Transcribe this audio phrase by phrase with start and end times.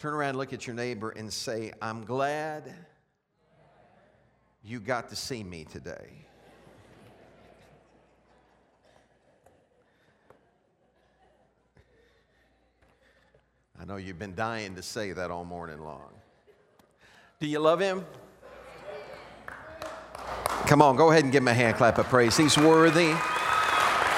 [0.00, 2.74] Turn around, look at your neighbor, and say, I'm glad
[4.64, 6.24] you got to see me today.
[13.78, 16.08] I know you've been dying to say that all morning long.
[17.38, 18.06] Do you love him?
[20.66, 22.38] Come on, go ahead and give him a hand clap of praise.
[22.38, 23.12] He's worthy.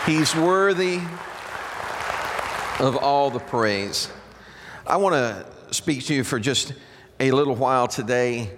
[0.06, 1.00] He's worthy
[2.78, 4.08] of all the praise.
[4.86, 6.74] I want to speak to you for just
[7.18, 8.50] a little while today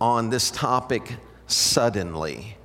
[0.00, 1.16] on this topic
[1.46, 2.56] suddenly.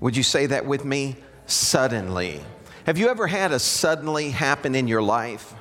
[0.00, 1.16] Would you say that with me?
[1.46, 2.40] Suddenly.
[2.86, 5.54] Have you ever had a suddenly happen in your life?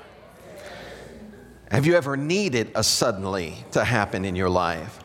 [1.72, 5.00] Have you ever needed a suddenly to happen in your life?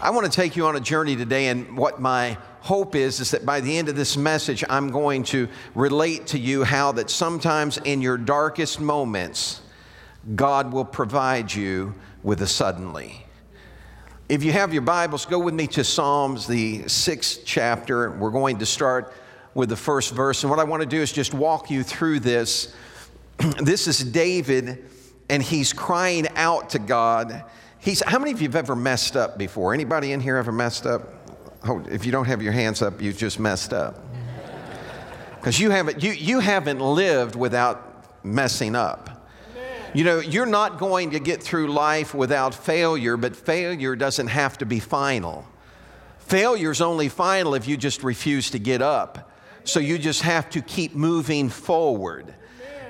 [0.00, 3.30] I want to take you on a journey today, and what my hope is is
[3.32, 7.10] that by the end of this message, I'm going to relate to you how that
[7.10, 9.60] sometimes in your darkest moments,
[10.34, 13.26] God will provide you with a suddenly.
[14.28, 18.12] If you have your Bibles, go with me to Psalms, the sixth chapter.
[18.12, 19.12] We're going to start
[19.54, 20.42] with the first verse.
[20.42, 22.74] And what I want to do is just walk you through this.
[23.60, 24.84] this is David
[25.28, 27.44] and he's crying out to God.
[27.78, 29.72] He's, how many of you have ever messed up before?
[29.72, 31.02] Anybody in here ever messed up?
[31.64, 34.04] Oh, if you don't have your hands up, you just messed up.
[35.36, 39.19] Because you haven't, you, you haven't lived without messing up.
[39.92, 44.56] You know, you're not going to get through life without failure, but failure doesn't have
[44.58, 45.44] to be final.
[46.18, 49.32] Failure's only final if you just refuse to get up.
[49.64, 52.32] So you just have to keep moving forward.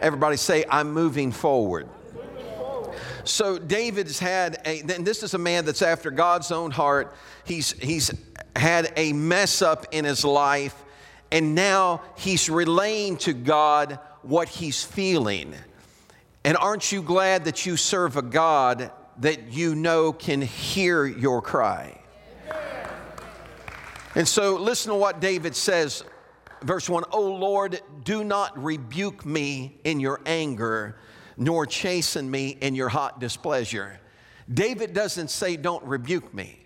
[0.02, 1.88] Everybody say, I'm moving forward.
[3.24, 7.14] So David's had a, and this is a man that's after God's own heart.
[7.44, 8.10] He's, he's
[8.56, 10.74] had a mess up in his life,
[11.32, 15.54] and now he's relaying to God what he's feeling.
[16.44, 21.42] And aren't you glad that you serve a God that you know can hear your
[21.42, 22.00] cry?
[24.14, 26.02] And so listen to what David says,
[26.62, 30.96] verse 1 Oh Lord, do not rebuke me in your anger
[31.40, 33.98] nor chasten me in your hot displeasure.
[34.52, 36.60] David doesn't say, Don't rebuke me,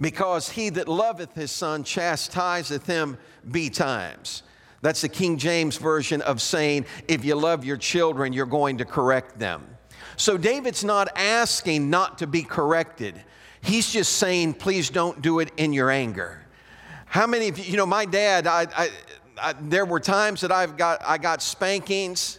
[0.00, 3.18] because he that loveth his son chastiseth him
[3.50, 4.44] betimes.
[4.82, 8.84] That's the King James version of saying, if you love your children, you're going to
[8.84, 9.66] correct them.
[10.16, 13.20] So David's not asking not to be corrected.
[13.60, 16.42] He's just saying, please don't do it in your anger.
[17.06, 18.90] How many of you, you know, my dad, I, I,
[19.40, 22.38] I, there were times that I've got, I got spankings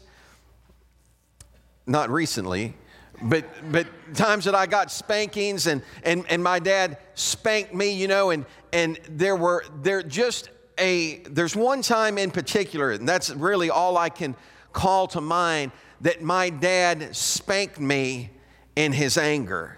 [1.87, 2.75] not recently,
[3.21, 8.07] but but times that I got spankings and and and my dad spanked me, you
[8.07, 13.29] know, and and there were there just a there's one time in particular, and that's
[13.29, 14.35] really all I can
[14.73, 15.71] call to mind
[16.01, 18.29] that my dad spanked me
[18.75, 19.77] in his anger.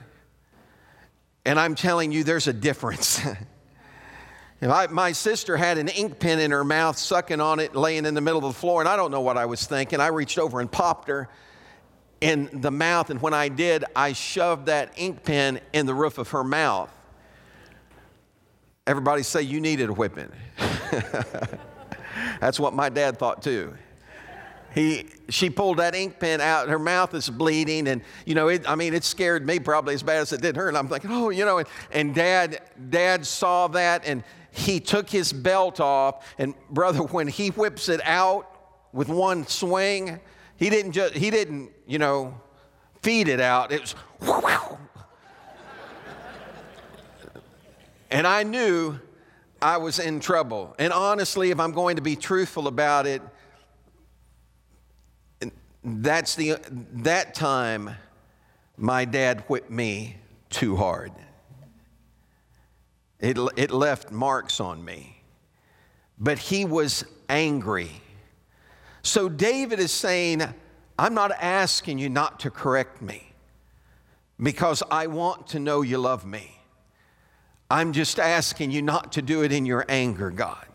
[1.46, 3.22] And I'm telling you, there's a difference.
[4.62, 8.14] I, my sister had an ink pen in her mouth, sucking on it, laying in
[8.14, 10.02] the middle of the floor, and I don't know what I was thinking.
[10.02, 11.30] I reached over and popped her
[12.20, 16.18] in the mouth, and when I did, I shoved that ink pen in the roof
[16.18, 16.94] of her mouth.
[18.86, 20.32] Everybody say, You needed a whipping.
[22.42, 23.74] That's what my dad thought too.
[24.74, 28.70] He, she pulled that ink pen out, her mouth is bleeding, and you know, it,
[28.70, 30.68] I mean, it scared me probably as bad as it did her.
[30.68, 35.10] And I'm thinking, oh, you know, and, and dad, dad saw that and he took
[35.10, 36.36] his belt off.
[36.38, 38.48] And brother, when he whips it out
[38.94, 40.20] with one swing,
[40.58, 42.40] he didn't just, he didn't, you know,
[43.02, 43.72] feed it out.
[43.72, 43.96] It was,
[48.12, 49.00] and I knew
[49.62, 50.76] I was in trouble.
[50.80, 53.22] And honestly, if I'm going to be truthful about it,
[55.84, 56.58] that's the,
[56.94, 57.92] that time
[58.78, 60.18] my dad whipped me
[60.50, 61.12] too hard.
[63.20, 65.22] It, it left marks on me.
[66.18, 67.92] But he was angry.
[69.02, 70.44] So David is saying,
[70.98, 73.34] I'm not asking you not to correct me
[74.42, 76.59] because I want to know you love me.
[77.70, 80.66] I'm just asking you not to do it in your anger, God.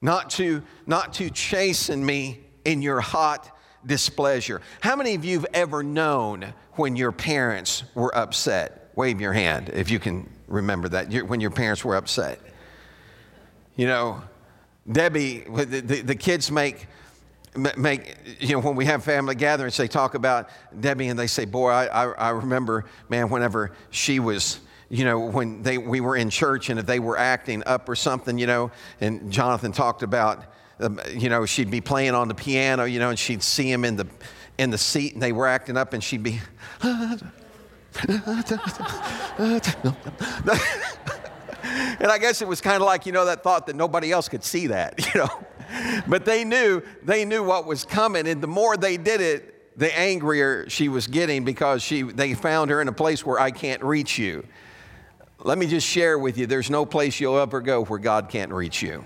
[0.00, 3.50] Not to, not to chasten me in your hot
[3.84, 4.60] displeasure.
[4.80, 8.90] How many of you have ever known when your parents were upset?
[8.94, 12.40] Wave your hand if you can remember that, when your parents were upset.
[13.76, 14.22] You know,
[14.90, 16.86] Debbie, the, the, the kids make
[17.76, 20.48] make you know when we have family gatherings they talk about
[20.80, 24.60] debbie and they say boy I, I, I, remember man whenever she was
[24.90, 27.94] you know when they we were in church and if they were acting up or
[27.94, 28.70] something you know
[29.00, 30.44] and jonathan talked about
[30.80, 33.84] um, you know she'd be playing on the piano you know and she'd see him
[33.84, 34.06] in the
[34.56, 36.40] in the seat and they were acting up and she'd be
[42.00, 44.28] and I guess it was kind of like, you know, that thought that nobody else
[44.28, 45.28] could see that, you know.
[46.06, 48.26] But they knew, they knew what was coming.
[48.28, 52.70] And the more they did it, the angrier she was getting because she, they found
[52.70, 54.44] her in a place where I can't reach you.
[55.44, 58.52] Let me just share with you there's no place you'll ever go where God can't
[58.52, 59.04] reach you.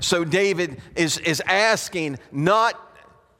[0.00, 2.74] So David is, is asking not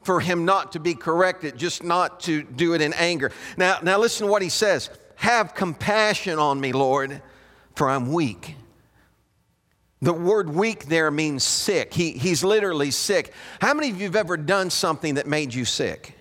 [0.03, 3.31] for him not to be corrected, just not to do it in anger.
[3.57, 7.21] Now, now listen to what he says Have compassion on me, Lord,
[7.75, 8.55] for I'm weak.
[10.01, 11.93] The word weak there means sick.
[11.93, 13.33] He, he's literally sick.
[13.59, 16.13] How many of you have ever done something that made you sick?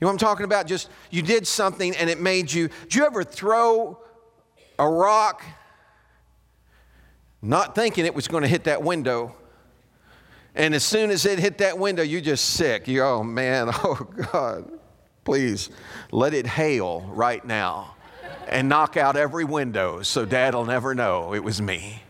[0.00, 0.66] You know what I'm talking about?
[0.66, 2.68] Just you did something and it made you.
[2.84, 3.98] Did you ever throw
[4.78, 5.42] a rock
[7.42, 9.34] not thinking it was going to hit that window?
[10.54, 12.86] And as soon as it hit that window, you're just sick.
[12.86, 14.70] You, oh man, oh God,
[15.24, 15.70] please
[16.12, 17.94] let it hail right now
[18.48, 22.02] and knock out every window so dad'll never know it was me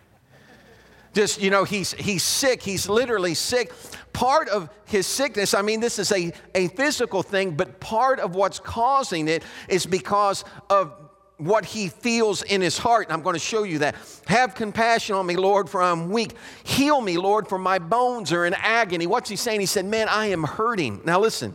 [1.13, 3.73] just you know he's he's sick he's literally sick
[4.13, 8.35] part of his sickness i mean this is a, a physical thing but part of
[8.35, 10.93] what's causing it is because of
[11.37, 13.09] what he feels in his heart.
[13.09, 13.97] And I'm going to show you that.
[14.27, 16.33] Have compassion on me, Lord, for I'm weak.
[16.63, 19.07] Heal me, Lord, for my bones are in agony.
[19.07, 19.61] What's he saying?
[19.61, 21.03] He said, Man, I am hurting.
[21.05, 21.55] Now listen.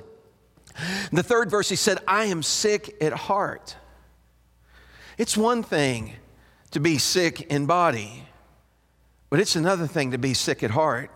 [1.12, 3.76] the third verse, he said, I am sick at heart.
[5.18, 6.14] It's one thing
[6.72, 8.24] to be sick in body,
[9.30, 11.12] but it's another thing to be sick at heart.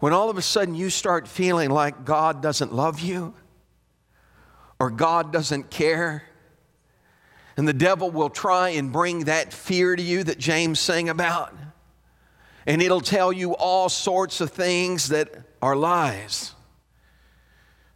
[0.00, 3.34] When all of a sudden you start feeling like God doesn't love you
[4.78, 6.24] or God doesn't care,
[7.56, 11.54] and the devil will try and bring that fear to you that James sang about.
[12.66, 15.30] And it'll tell you all sorts of things that
[15.62, 16.52] are lies.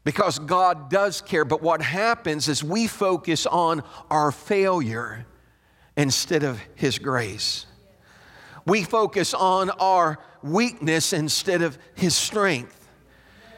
[0.05, 5.27] Because God does care, but what happens is we focus on our failure
[5.97, 7.67] instead of His grace.
[8.65, 12.89] We focus on our weakness instead of His strength.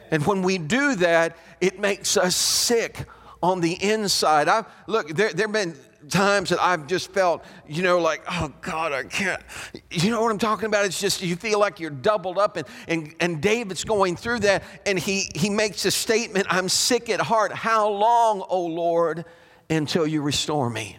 [0.09, 3.05] And when we do that, it makes us sick
[3.41, 4.47] on the inside.
[4.49, 5.75] I look, there there have been
[6.09, 9.41] times that I've just felt, you know, like, oh God, I can't.
[9.89, 10.85] You know what I'm talking about?
[10.85, 12.57] It's just you feel like you're doubled up.
[12.57, 17.09] And, and, and David's going through that, and he, he makes a statement I'm sick
[17.09, 17.51] at heart.
[17.51, 19.25] How long, O Lord,
[19.69, 20.97] until you restore me?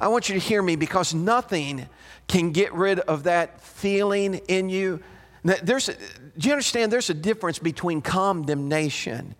[0.00, 1.88] I want you to hear me because nothing
[2.28, 5.00] can get rid of that feeling in you.
[5.44, 6.92] There's do you understand?
[6.92, 9.34] There's a difference between condemnation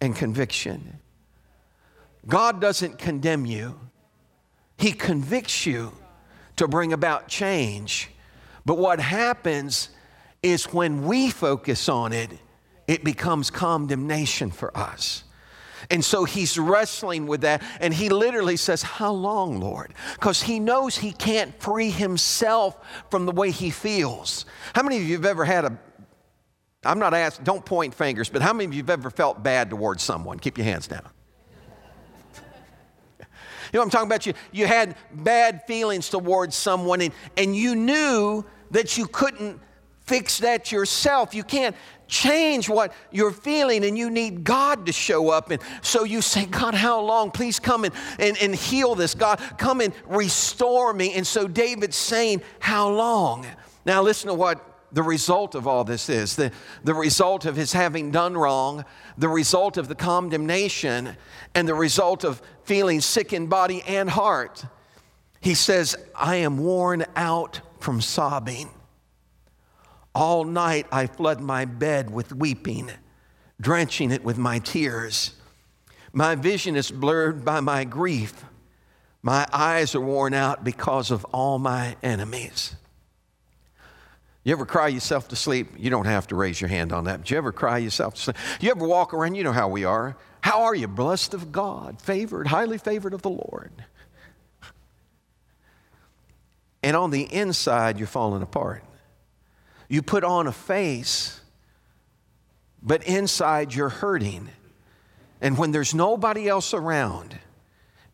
[0.00, 0.98] and conviction.
[2.26, 3.78] God doesn't condemn you,
[4.76, 5.92] He convicts you
[6.56, 8.10] to bring about change.
[8.64, 9.90] But what happens
[10.42, 12.30] is when we focus on it,
[12.86, 15.24] it becomes condemnation for us.
[15.90, 17.62] And so he's wrestling with that.
[17.80, 19.92] And he literally says, How long, Lord?
[20.14, 22.78] Because he knows he can't free himself
[23.10, 24.46] from the way he feels.
[24.74, 25.78] How many of you have ever had a,
[26.84, 29.70] I'm not asking, don't point fingers, but how many of you have ever felt bad
[29.70, 30.38] towards someone?
[30.38, 31.08] Keep your hands down.
[33.74, 34.24] You know I'm talking about?
[34.24, 39.60] You, you had bad feelings towards someone and, and you knew that you couldn't
[40.02, 41.34] fix that yourself.
[41.34, 41.74] You can't
[42.06, 45.50] change what you're feeling and you need God to show up.
[45.50, 47.32] And so you say, God, how long?
[47.32, 49.12] Please come and, and, and heal this.
[49.12, 51.12] God, come and restore me.
[51.14, 53.44] And so David's saying, How long?
[53.84, 56.52] Now listen to what the result of all this is the,
[56.84, 58.84] the result of his having done wrong,
[59.18, 61.16] the result of the condemnation,
[61.52, 64.64] and the result of feeling sick in body and heart.
[65.40, 68.70] He says, I am worn out from sobbing.
[70.14, 72.90] All night I flood my bed with weeping,
[73.60, 75.32] drenching it with my tears.
[76.12, 78.44] My vision is blurred by my grief.
[79.22, 82.76] My eyes are worn out because of all my enemies.
[84.44, 85.72] You ever cry yourself to sleep?
[85.78, 88.20] You don't have to raise your hand on that, but you ever cry yourself to
[88.20, 88.36] sleep?
[88.60, 89.34] You ever walk around?
[89.36, 90.16] You know how we are.
[90.42, 90.86] How are you?
[90.86, 93.72] Blessed of God, favored, highly favored of the Lord.
[96.82, 98.84] And on the inside, you're falling apart.
[99.88, 101.40] You put on a face,
[102.82, 104.50] but inside, you're hurting.
[105.40, 107.38] And when there's nobody else around,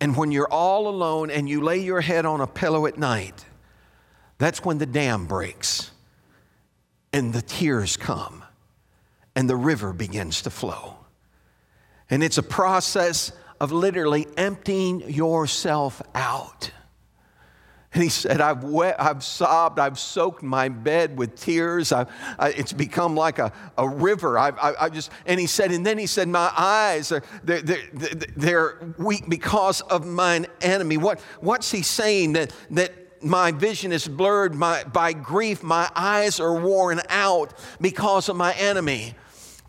[0.01, 3.45] and when you're all alone and you lay your head on a pillow at night,
[4.39, 5.91] that's when the dam breaks
[7.13, 8.45] and the tears come
[9.35, 10.97] and the river begins to flow.
[12.09, 16.71] And it's a process of literally emptying yourself out.
[17.93, 21.93] And he said, I've, I've sobbed, I've soaked my bed with tears.
[21.93, 22.07] I,
[22.41, 24.39] it's become like a, a river.
[24.39, 27.63] I've, I, I just, and he said, and then he said, my eyes are, they're,
[27.63, 27.89] they're,
[28.37, 30.99] they're weak because of mine enemy.
[30.99, 32.35] What, what's he saying?
[32.35, 35.63] That, that my vision is blurred my, by grief.
[35.63, 39.15] My eyes are worn out because of my enemy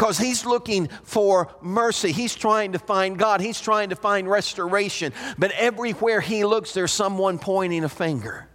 [0.01, 2.11] because he's looking for mercy.
[2.11, 3.39] He's trying to find God.
[3.39, 5.13] He's trying to find restoration.
[5.37, 8.47] But everywhere he looks, there's someone pointing a finger.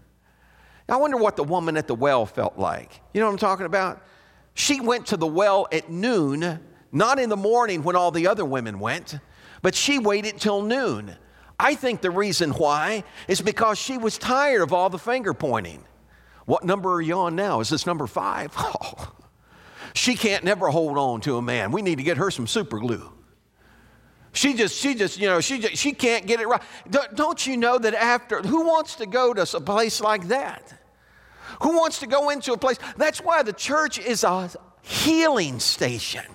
[0.88, 3.00] I wonder what the woman at the well felt like.
[3.14, 4.02] You know what I'm talking about?
[4.54, 6.58] She went to the well at noon,
[6.90, 9.14] not in the morning when all the other women went,
[9.62, 11.14] but she waited till noon.
[11.58, 15.84] I think the reason why is because she was tired of all the finger pointing.
[16.44, 17.60] What number are you on now?
[17.60, 18.52] Is this number five?
[18.58, 19.12] Oh.
[19.94, 21.72] She can't never hold on to a man.
[21.72, 23.10] We need to get her some super glue.
[24.34, 26.60] She just, she just, you know, she just, she can't get it right.
[27.14, 30.78] Don't you know that after, who wants to go to a place like that?
[31.62, 32.76] Who wants to go into a place?
[32.98, 34.50] That's why the church is a
[34.82, 36.26] healing station.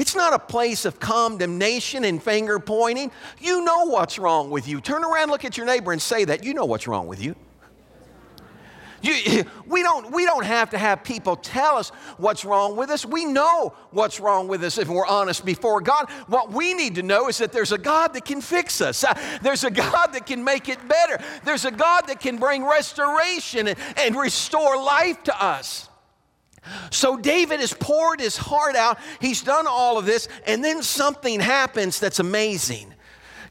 [0.00, 3.10] It's not a place of condemnation and finger pointing.
[3.38, 4.80] You know what's wrong with you.
[4.80, 6.42] Turn around, look at your neighbor, and say that.
[6.42, 7.36] You know what's wrong with you.
[9.02, 13.04] You, we, don't, we don't have to have people tell us what's wrong with us.
[13.04, 16.10] We know what's wrong with us if we're honest before God.
[16.28, 19.12] What we need to know is that there's a God that can fix us, uh,
[19.42, 23.68] there's a God that can make it better, there's a God that can bring restoration
[23.68, 25.89] and, and restore life to us.
[26.90, 28.98] So David has poured his heart out.
[29.20, 32.94] He's done all of this, and then something happens that's amazing.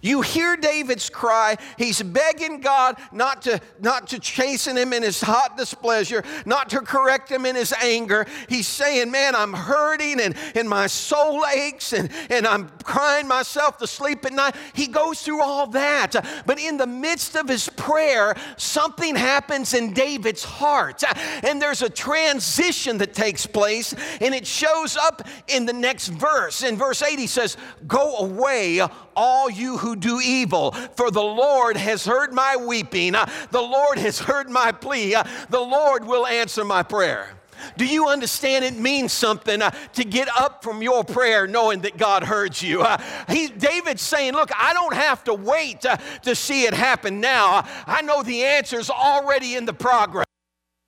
[0.01, 1.57] You hear David's cry.
[1.77, 6.79] He's begging God not to, not to chasten him in his hot displeasure, not to
[6.79, 8.25] correct him in his anger.
[8.47, 13.77] He's saying, Man, I'm hurting and, and my soul aches and, and I'm crying myself
[13.79, 14.55] to sleep at night.
[14.73, 16.15] He goes through all that.
[16.45, 21.03] But in the midst of his prayer, something happens in David's heart.
[21.43, 26.63] And there's a transition that takes place, and it shows up in the next verse.
[26.63, 28.81] In verse 8, he says, Go away,
[29.15, 33.15] all you who do evil, for the Lord has heard my weeping.
[33.15, 35.15] Uh, the Lord has heard my plea.
[35.15, 37.29] Uh, the Lord will answer my prayer.
[37.77, 41.97] Do you understand it means something uh, to get up from your prayer knowing that
[41.97, 42.81] God heard you?
[42.81, 47.19] Uh, he, David's saying, Look, I don't have to wait uh, to see it happen
[47.19, 47.67] now.
[47.85, 50.25] I know the answer's already in the progress.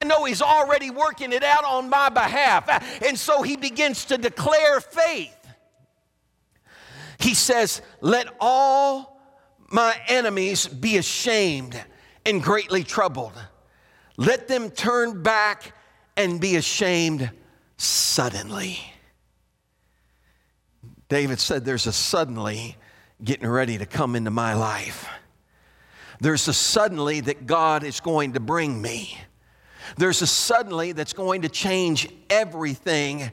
[0.02, 2.68] I know He's already working it out on my behalf.
[2.70, 5.36] Uh, and so he begins to declare faith.
[7.22, 9.22] He says, Let all
[9.70, 11.82] my enemies be ashamed
[12.26, 13.34] and greatly troubled.
[14.18, 15.74] Let them turn back
[16.18, 17.32] and be ashamed
[17.78, 18.80] suddenly.
[21.10, 22.78] David said, There's a suddenly
[23.24, 25.08] getting ready to come into my life.
[26.20, 29.18] There's a suddenly that God is going to bring me.
[29.98, 33.32] There's a suddenly that's going to change everything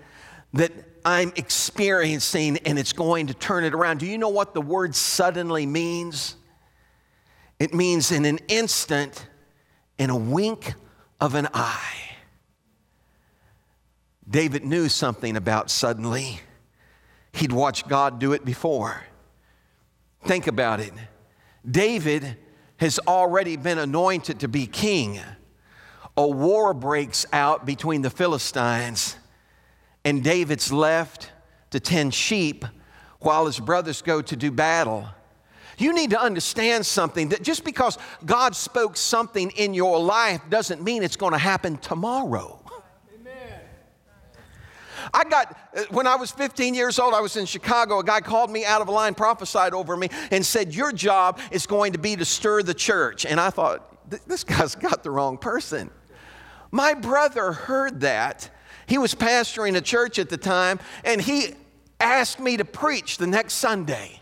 [0.54, 0.72] that
[1.04, 3.98] I'm experiencing and it's going to turn it around.
[3.98, 6.36] Do you know what the word suddenly means?
[7.58, 9.26] It means in an instant,
[9.98, 10.74] in a wink
[11.20, 11.94] of an eye.
[14.28, 16.40] David knew something about suddenly.
[17.32, 19.02] He'd watched God do it before.
[20.24, 20.92] Think about it.
[21.68, 22.36] David
[22.76, 25.20] has already been anointed to be king.
[26.16, 29.16] A war breaks out between the Philistines
[30.08, 31.30] and David's left
[31.70, 32.64] to tend sheep
[33.18, 35.06] while his brothers go to do battle.
[35.76, 40.82] You need to understand something that just because God spoke something in your life doesn't
[40.82, 42.58] mean it's going to happen tomorrow.
[43.20, 43.60] Amen.
[45.12, 47.98] I got, uh, when I was 15 years old, I was in Chicago.
[47.98, 51.38] A guy called me out of a line, prophesied over me, and said, Your job
[51.50, 53.26] is going to be to stir the church.
[53.26, 55.90] And I thought, This guy's got the wrong person.
[56.70, 58.48] My brother heard that
[58.88, 61.54] he was pastoring a church at the time, and he
[62.00, 64.20] asked me to preach the next Sunday.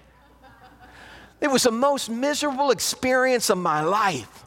[1.41, 4.45] It was the most miserable experience of my life.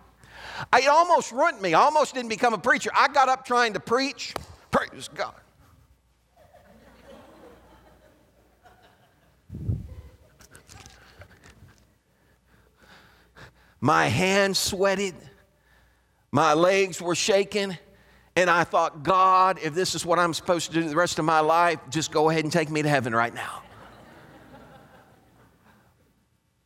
[0.76, 1.74] It almost ruined me.
[1.74, 2.92] I almost didn't become a preacher.
[2.96, 4.34] I got up trying to preach.
[4.72, 5.34] Praise God.
[13.80, 15.16] My hands sweated.
[16.32, 17.78] My legs were shaking.
[18.40, 21.26] And I thought, God, if this is what I'm supposed to do the rest of
[21.26, 23.64] my life, just go ahead and take me to heaven right now.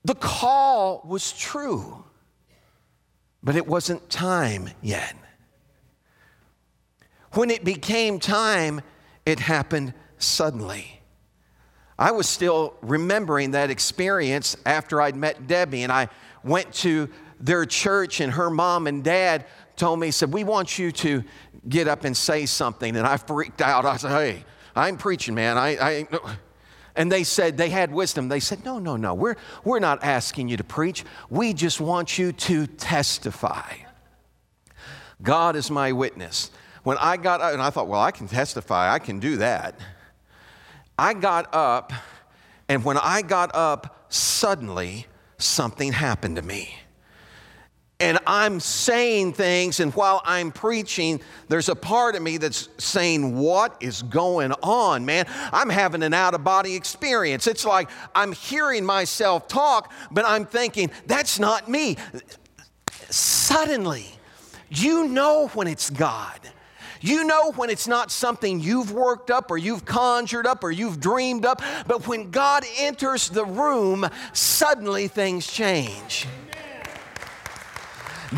[0.05, 2.03] the call was true,
[3.41, 5.15] but it wasn't time yet.
[7.31, 8.81] When it became time,
[9.25, 11.01] it happened suddenly.
[11.97, 16.09] I was still remembering that experience after I'd met Debbie, and I
[16.43, 20.91] went to their church and her mom and dad told me, said, We want you
[20.91, 21.23] to
[21.67, 22.96] get up and say something.
[22.96, 23.86] And I freaked out.
[23.86, 25.58] I said, Hey, I'm preaching, man.
[25.58, 26.08] I, I
[26.96, 28.29] and they said, they had wisdom.
[28.29, 29.13] They said, No, no, no.
[29.13, 31.03] We're, we're not asking you to preach.
[31.29, 33.74] We just want you to testify.
[35.22, 36.51] God is my witness.
[36.84, 39.79] When I got up, and I thought, Well, I can testify, I can do that.
[40.98, 41.91] I got up,
[42.70, 46.75] and when I got up, suddenly something happened to me
[48.00, 53.38] and I'm saying things, and while I'm preaching, there's a part of me that's saying,
[53.38, 55.25] What is going on, man?
[55.51, 57.47] I'm having an out of body experience.
[57.47, 61.97] It's like I'm hearing myself talk, but I'm thinking, That's not me.
[63.09, 64.07] Suddenly,
[64.69, 66.39] you know when it's God.
[67.00, 71.00] You know when it's not something you've worked up or you've conjured up or you've
[71.00, 76.27] dreamed up, but when God enters the room, suddenly things change.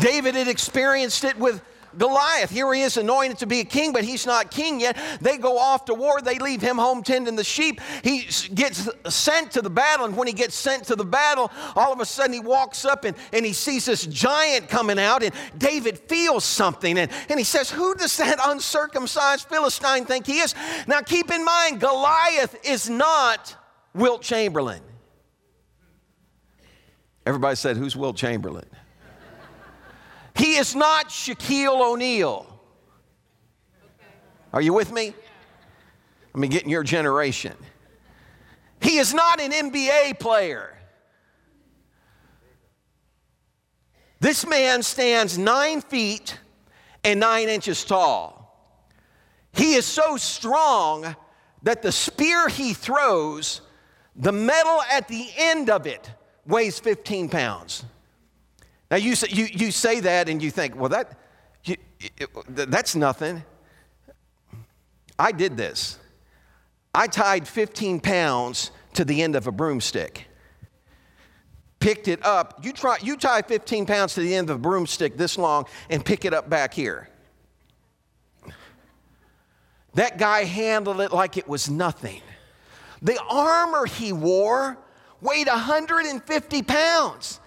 [0.00, 1.62] David had experienced it with
[1.98, 2.50] Goliath.
[2.50, 4.96] Here he is anointed to be a king, but he's not king yet.
[5.20, 6.20] They go off to war.
[6.20, 7.80] They leave him home tending the sheep.
[8.02, 11.92] He gets sent to the battle, and when he gets sent to the battle, all
[11.92, 15.34] of a sudden he walks up and, and he sees this giant coming out, and
[15.56, 20.54] David feels something, and, and he says, Who does that uncircumcised Philistine think he is?
[20.86, 23.56] Now keep in mind, Goliath is not
[23.94, 24.82] Wilt Chamberlain.
[27.24, 28.66] Everybody said, Who's Wilt Chamberlain?
[30.36, 32.46] He is not Shaquille O'Neal.
[34.52, 35.14] Are you with me?
[36.34, 37.54] Let me get in your generation.
[38.80, 40.76] He is not an NBA player.
[44.20, 46.38] This man stands nine feet
[47.04, 48.36] and nine inches tall.
[49.52, 51.16] He is so strong
[51.62, 53.62] that the spear he throws,
[54.14, 56.10] the metal at the end of it,
[56.46, 57.84] weighs 15 pounds.
[58.90, 61.18] Now, you say, you, you say that and you think, well, that,
[61.64, 61.76] you,
[62.48, 63.42] that's nothing.
[65.18, 65.98] I did this.
[66.94, 70.26] I tied 15 pounds to the end of a broomstick,
[71.80, 72.64] picked it up.
[72.64, 76.04] You, try, you tie 15 pounds to the end of a broomstick this long and
[76.04, 77.08] pick it up back here.
[79.94, 82.20] That guy handled it like it was nothing.
[83.02, 84.78] The armor he wore
[85.20, 87.40] weighed 150 pounds.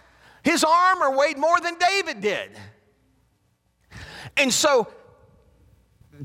[0.44, 2.52] His armor weighed more than David did.
[4.38, 4.88] And so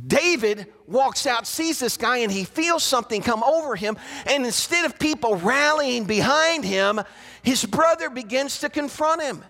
[0.07, 3.97] David walks out, sees this guy, and he feels something come over him.
[4.27, 7.01] And instead of people rallying behind him,
[7.43, 9.45] his brother begins to confront him.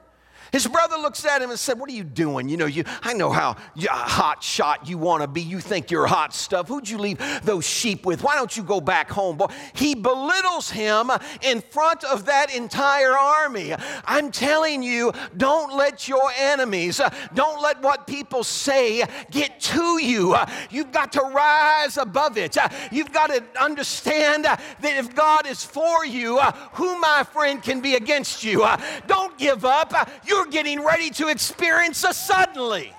[0.54, 2.48] His brother looks at him and said, What are you doing?
[2.48, 3.56] You know, you, I know how
[3.90, 5.40] hot shot you want to be.
[5.42, 6.68] You think you're hot stuff.
[6.68, 8.22] Who'd you leave those sheep with?
[8.22, 9.36] Why don't you go back home?
[9.36, 11.10] Boy, he belittles him
[11.42, 13.74] in front of that entire army.
[14.04, 17.00] I'm telling you, don't let your enemies,
[17.34, 20.36] don't let what people say get to you.
[20.70, 22.56] You've got to rise above it.
[22.92, 26.38] You've got to understand that if God is for you,
[26.74, 28.64] who, my friend, can be against you?
[29.08, 29.92] Don't give up.
[30.24, 32.92] You're you're getting ready to experience a suddenly.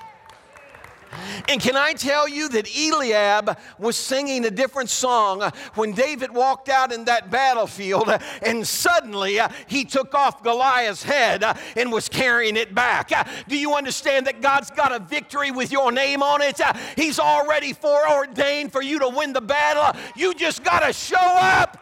[1.47, 5.41] And can I tell you that Eliab was singing a different song
[5.75, 8.09] when David walked out in that battlefield
[8.41, 13.11] and suddenly uh, he took off Goliath's head uh, and was carrying it back?
[13.11, 16.59] Uh, do you understand that God's got a victory with your name on it?
[16.97, 19.97] He's already foreordained for you to win the battle.
[20.17, 21.81] You just got to show up.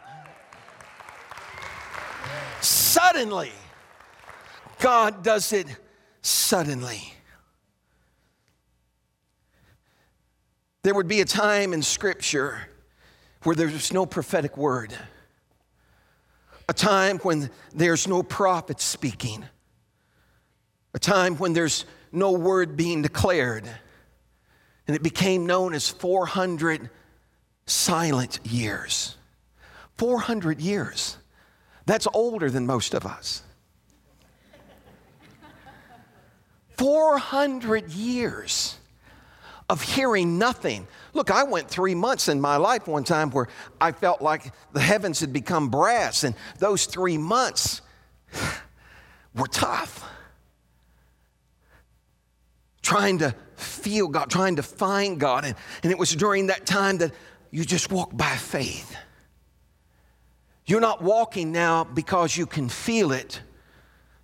[2.62, 3.52] Suddenly,
[4.84, 5.66] God does it
[6.22, 7.14] suddenly.
[10.82, 12.68] There would be a time in Scripture
[13.44, 14.94] where there's no prophetic word,
[16.68, 19.46] a time when there's no prophet speaking,
[20.94, 23.64] a time when there's no word being declared.
[24.86, 26.90] And it became known as 400
[27.68, 29.16] silent years.
[29.98, 31.16] 400 years.
[31.86, 33.44] That's older than most of us.
[36.78, 38.78] 400 years
[39.70, 40.88] of hearing nothing.
[41.14, 43.48] Look, I went three months in my life one time where
[43.80, 47.82] I felt like the heavens had become brass, and those three months
[49.36, 50.10] were tough.
[52.82, 55.46] Trying to feel God, trying to find God.
[55.46, 57.14] And, and it was during that time that
[57.50, 58.96] you just walk by faith.
[60.66, 63.42] You're not walking now because you can feel it,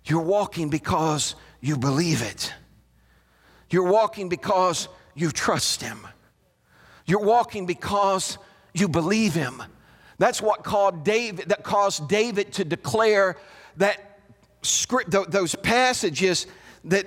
[0.04, 2.52] you're walking because you believe it.
[3.70, 6.06] You're walking because you trust Him.
[7.06, 8.38] You're walking because
[8.74, 9.62] you believe Him.
[10.18, 13.36] That's what caused David, that caused David to declare
[13.76, 14.18] that
[14.62, 16.46] script, those passages
[16.84, 17.06] that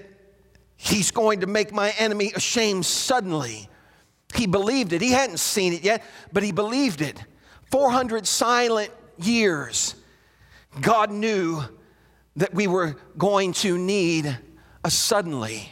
[0.77, 3.69] he's going to make my enemy ashamed suddenly.
[4.33, 5.01] He believed it.
[5.01, 7.23] He hadn't seen it yet, but he believed it.
[7.71, 9.95] 400 silent years.
[10.81, 11.63] God knew
[12.35, 14.37] that we were going to need
[14.83, 15.71] a suddenly.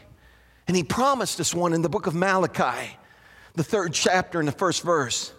[0.67, 2.97] And he promised us one in the book of Malachi,
[3.56, 5.34] the third chapter and the first verse.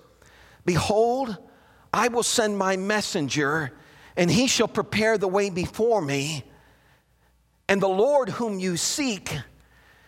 [0.64, 1.36] Behold,
[1.92, 3.72] I will send my messenger,
[4.16, 6.44] and he shall prepare the way before me.
[7.68, 9.34] And the Lord whom you seek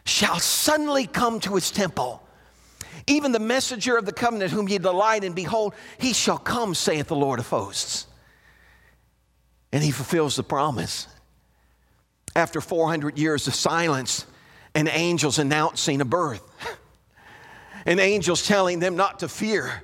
[0.05, 2.23] shall suddenly come to his temple.
[3.07, 7.09] Even the messenger of the covenant whom ye delight in, behold, he shall come, saith
[7.09, 8.07] the Lord of hosts.
[9.75, 11.09] And he fulfills the promise.
[12.37, 14.25] After 400 years of silence,
[14.73, 16.49] and angels announcing a birth,
[17.85, 19.83] and angels telling them not to fear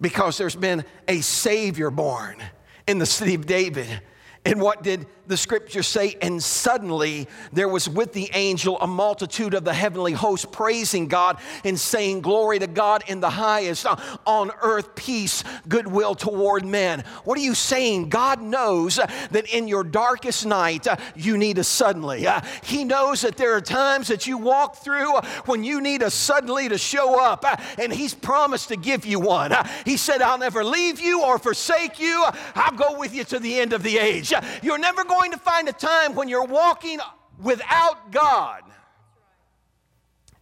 [0.00, 2.42] because there's been a Savior born
[2.88, 4.02] in the city of David.
[4.44, 6.16] And what did the scriptures say?
[6.20, 11.38] And suddenly there was with the angel a multitude of the heavenly host praising God
[11.64, 17.04] and saying, Glory to God in the highest, uh, on earth peace, goodwill toward men.
[17.24, 18.10] What are you saying?
[18.10, 22.26] God knows that in your darkest night uh, you need a suddenly.
[22.26, 26.10] Uh, he knows that there are times that you walk through when you need a
[26.10, 27.44] suddenly to show up,
[27.78, 29.52] and He's promised to give you one.
[29.84, 33.60] He said, I'll never leave you or forsake you, I'll go with you to the
[33.60, 34.32] end of the age.
[34.62, 36.98] You're never going going to find a time when you're walking
[37.42, 38.62] without God.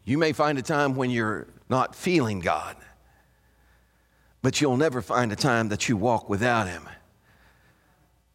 [0.05, 2.77] You may find a time when you're not feeling God,
[4.41, 6.89] but you'll never find a time that you walk without Him.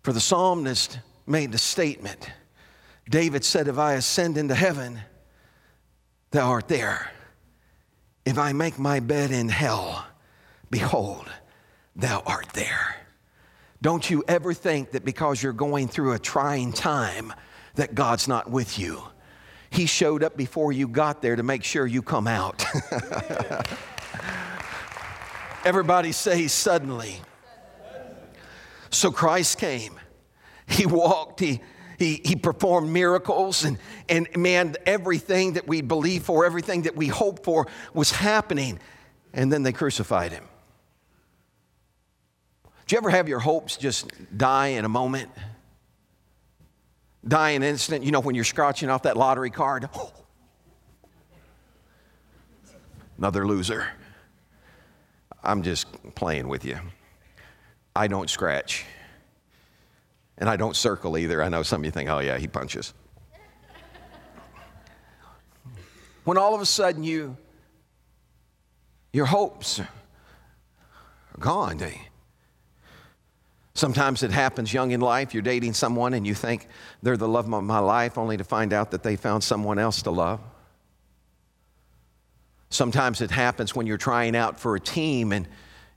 [0.02, 2.30] For the psalmist made the statement
[3.10, 5.00] David said, If I ascend into heaven,
[6.32, 7.12] thou art there.
[8.26, 10.06] If I make my bed in hell,
[10.70, 11.30] behold,
[11.96, 13.03] thou art there.
[13.84, 17.34] Don't you ever think that because you're going through a trying time
[17.76, 19.04] that God's not with you.
[19.72, 22.64] He showed up before you got there to make sure you come out.
[25.66, 27.20] Everybody say suddenly.
[28.90, 30.00] So Christ came.
[30.66, 31.60] He walked, he,
[32.00, 37.08] he, he performed miracles, and, and man, everything that we believe for, everything that we
[37.08, 38.80] hope for was happening.
[39.34, 40.46] And then they crucified him.
[42.94, 45.32] Do you ever have your hopes just die in a moment?
[47.28, 48.04] Die in an instant?
[48.04, 49.90] You know, when you're scratching off that lottery card?
[49.96, 50.14] Oh.
[53.18, 53.88] Another loser.
[55.44, 56.78] I'm just playing with you.
[57.96, 58.86] I don't scratch.
[60.38, 61.42] And I don't circle either.
[61.42, 62.94] I know some of you think, oh, yeah, he punches.
[66.26, 67.38] when all of a sudden you,
[69.12, 69.90] your hopes are
[71.40, 72.00] gone, they,
[73.76, 75.34] Sometimes it happens young in life.
[75.34, 76.68] You're dating someone and you think
[77.02, 80.04] they're the love of my life, only to find out that they found someone else
[80.04, 80.40] to love.
[82.70, 85.48] Sometimes it happens when you're trying out for a team and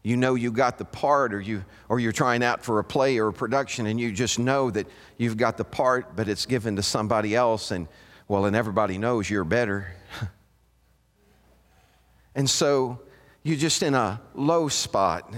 [0.03, 3.19] you know you got the part, or, you, or you're trying out for a play
[3.19, 4.87] or a production and you just know that
[5.19, 7.89] you've got the part, but it's given to somebody else, and
[8.29, 9.95] well, and everybody knows you're better.
[12.35, 13.01] and so
[13.43, 15.33] you're just in a low spot.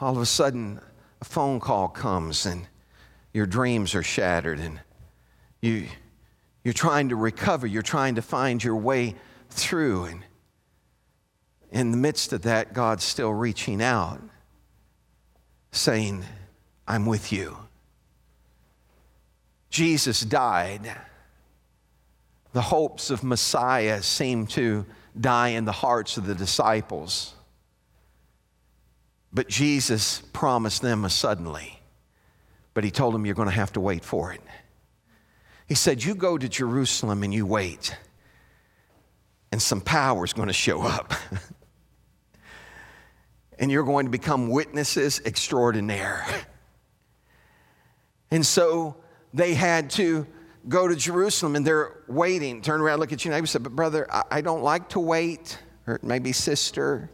[0.00, 0.80] All of a sudden,
[1.22, 2.66] a phone call comes and
[3.32, 4.80] your dreams are shattered and
[5.60, 5.86] you,
[6.64, 9.14] you're trying to recover, you're trying to find your way
[9.48, 10.06] through.
[10.06, 10.24] And
[11.70, 14.20] in the midst of that, God's still reaching out,
[15.70, 16.24] saying,
[16.88, 17.56] I'm with you.
[19.70, 20.92] Jesus died.
[22.52, 24.84] The hopes of Messiah seemed to
[25.18, 27.34] die in the hearts of the disciples.
[29.32, 31.80] But Jesus promised them a suddenly.
[32.74, 34.40] But he told them, You're going to have to wait for it.
[35.66, 37.96] He said, You go to Jerusalem and you wait,
[39.50, 41.12] and some power is going to show up.
[43.58, 46.26] and you're going to become witnesses extraordinaire.
[48.30, 48.96] and so
[49.32, 50.26] they had to
[50.68, 52.62] go to Jerusalem and they're waiting.
[52.62, 55.58] Turn around, look at your neighbor, say, But brother, I don't like to wait.
[55.86, 57.10] Or maybe sister,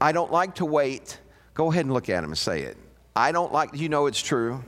[0.00, 1.18] I don't like to wait.
[1.58, 2.76] Go ahead and look at him and say it.
[3.16, 4.62] I don't like, you know it's true.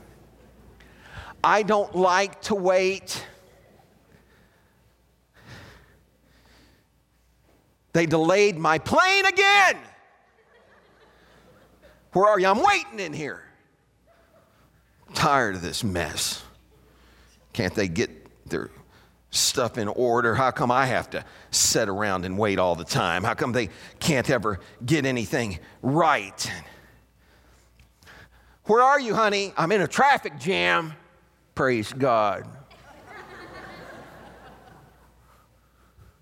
[1.41, 3.25] I don't like to wait.
[7.93, 9.77] They delayed my plane again.
[12.11, 12.47] Where are you?
[12.47, 13.41] I'm waiting in here.
[15.07, 16.43] I'm tired of this mess.
[17.53, 18.69] Can't they get their
[19.29, 20.35] stuff in order?
[20.35, 23.23] How come I have to sit around and wait all the time?
[23.23, 23.69] How come they
[24.01, 26.51] can't ever get anything right?
[28.71, 29.51] Where are you, honey?
[29.57, 30.93] I'm in a traffic jam.
[31.55, 32.47] Praise God.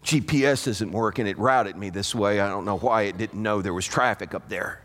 [0.03, 1.27] GPS isn't working.
[1.27, 2.39] It routed me this way.
[2.39, 4.81] I don't know why it didn't know there was traffic up there.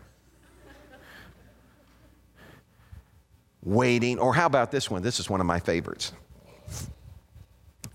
[3.63, 5.01] Waiting, or how about this one?
[5.01, 6.11] This is one of my favorites.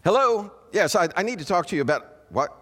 [0.02, 0.50] Hello?
[0.72, 2.59] Yes, I, I need to talk to you about what?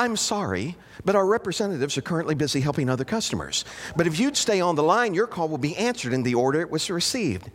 [0.00, 3.66] I'm sorry, but our representatives are currently busy helping other customers.
[3.96, 6.62] But if you'd stay on the line, your call will be answered in the order
[6.62, 7.50] it was received.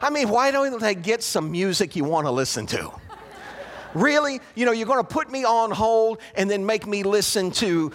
[0.00, 2.90] I mean, why don't they get some music you want to listen to?
[3.92, 4.40] Really?
[4.54, 7.92] You know, you're going to put me on hold and then make me listen to.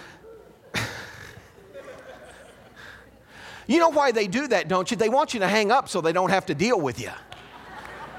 [3.66, 4.96] you know why they do that, don't you?
[4.96, 7.10] They want you to hang up so they don't have to deal with you.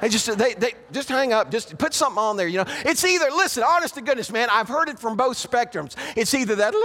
[0.04, 2.66] They just they, they just hang up, just put something on there, you know.
[2.84, 5.96] It's either, listen, honest to goodness, man, I've heard it from both spectrums.
[6.18, 6.76] It's either that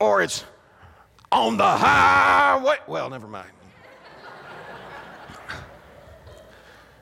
[0.00, 0.42] or it's
[1.30, 2.78] on the highway.
[2.88, 3.50] Well, never mind.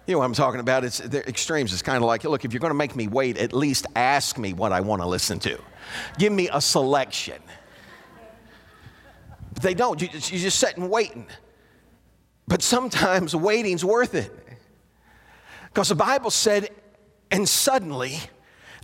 [0.07, 0.85] You know what I'm talking about?
[0.85, 1.73] It's the extremes.
[1.73, 4.37] It's kind of like, look, if you're going to make me wait, at least ask
[4.37, 5.59] me what I want to listen to.
[6.19, 7.41] Give me a selection.
[9.55, 10.03] But they don't.
[10.03, 11.29] You, are just sitting waiting.
[12.49, 14.42] But sometimes waiting's worth it.
[15.73, 16.71] Because the Bible said,
[17.31, 18.19] and suddenly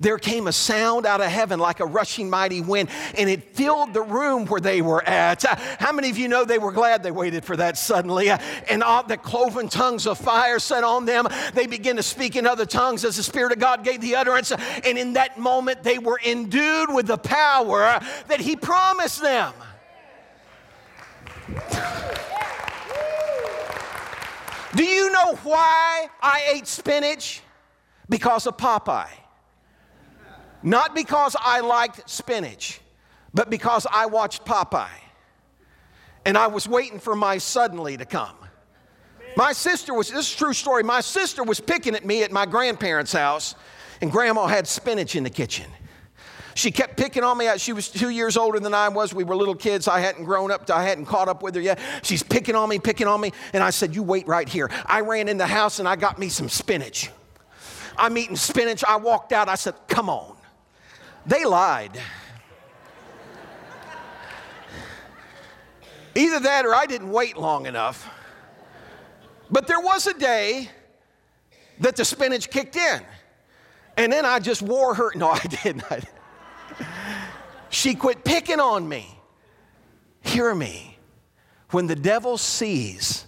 [0.01, 3.93] there came a sound out of heaven like a rushing mighty wind, and it filled
[3.93, 5.43] the room where they were at.
[5.81, 8.31] How many of you know they were glad they waited for that suddenly?
[8.31, 11.27] And all the cloven tongues of fire set on them.
[11.53, 14.53] They began to speak in other tongues as the Spirit of God gave the utterance.
[14.53, 19.53] And in that moment, they were endued with the power that He promised them.
[24.75, 27.43] Do you know why I ate spinach?
[28.09, 29.11] Because of Popeye.
[30.63, 32.81] Not because I liked spinach,
[33.33, 34.89] but because I watched Popeye.
[36.25, 38.37] And I was waiting for my suddenly to come.
[39.37, 42.45] My sister was, this is true story, my sister was picking at me at my
[42.45, 43.55] grandparents' house,
[44.01, 45.71] and grandma had spinach in the kitchen.
[46.59, 47.47] She kept picking on me.
[47.59, 49.15] She was two years older than I was.
[49.15, 49.87] We were little kids.
[49.87, 50.69] I hadn't grown up.
[50.69, 51.79] I hadn't caught up with her yet.
[52.03, 53.33] She's picking on me, picking on me.
[53.53, 54.69] And I said, You wait right here.
[54.85, 57.11] I ran in the house and I got me some spinach.
[57.97, 58.83] I'm eating spinach.
[58.83, 59.49] I walked out.
[59.49, 60.37] I said, Come on.
[61.27, 61.97] They lied.
[66.17, 68.11] Either that or I didn't wait long enough.
[69.49, 70.71] But there was a day
[71.79, 73.01] that the spinach kicked in.
[73.97, 75.13] And then I just wore her.
[75.15, 75.85] No, I didn't.
[77.71, 79.07] She quit picking on me.
[80.21, 80.99] Hear me.
[81.71, 83.27] When the devil sees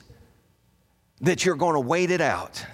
[1.21, 2.65] that you're going to wait it out,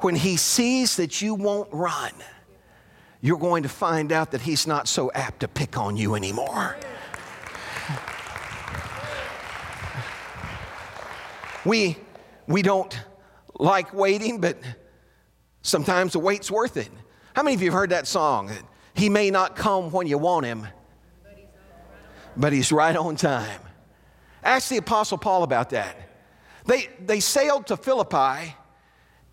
[0.00, 2.12] when he sees that you won't run,
[3.20, 6.76] you're going to find out that he's not so apt to pick on you anymore.
[11.64, 11.96] We,
[12.48, 12.98] we don't
[13.58, 14.58] like waiting, but
[15.62, 16.88] sometimes the wait's worth it.
[17.34, 18.50] How many of you have heard that song?
[18.94, 20.66] He may not come when you want him,
[22.36, 23.60] but he's right on time.
[24.42, 25.96] Ask the Apostle Paul about that.
[26.66, 28.54] They, they sailed to Philippi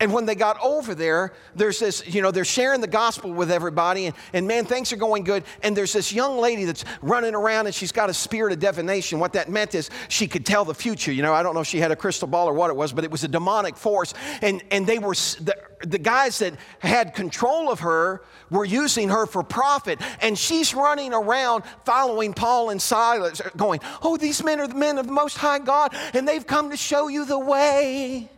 [0.00, 3.50] and when they got over there, there's this, you know, they're sharing the gospel with
[3.50, 5.44] everybody, and, and man, things are going good.
[5.62, 9.18] And there's this young lady that's running around and she's got a spirit of divination.
[9.18, 11.12] What that meant is she could tell the future.
[11.12, 12.92] You know, I don't know if she had a crystal ball or what it was,
[12.92, 14.14] but it was a demonic force.
[14.40, 19.26] And, and they were, the, the guys that had control of her were using her
[19.26, 20.00] for profit.
[20.22, 24.96] And she's running around following Paul and Silas, going, Oh, these men are the men
[24.96, 28.30] of the Most High God, and they've come to show you the way.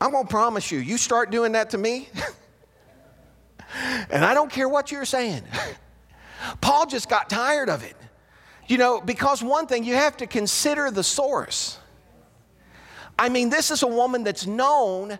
[0.00, 2.08] I'm going to promise you, you start doing that to me,
[4.10, 5.42] and I don't care what you're saying.
[6.60, 7.96] Paul just got tired of it.
[8.68, 11.78] You know, because one thing, you have to consider the source.
[13.18, 15.18] I mean, this is a woman that's known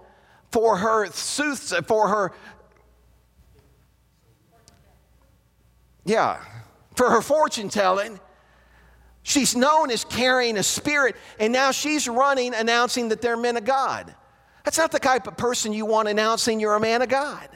[0.52, 2.32] for her sooths, for her,
[6.04, 6.40] yeah,
[6.94, 8.20] for her fortune telling.
[9.22, 13.64] She's known as carrying a spirit, and now she's running announcing that they're men of
[13.64, 14.14] God.
[14.64, 17.48] That's not the type of person you want announcing you're a man of God.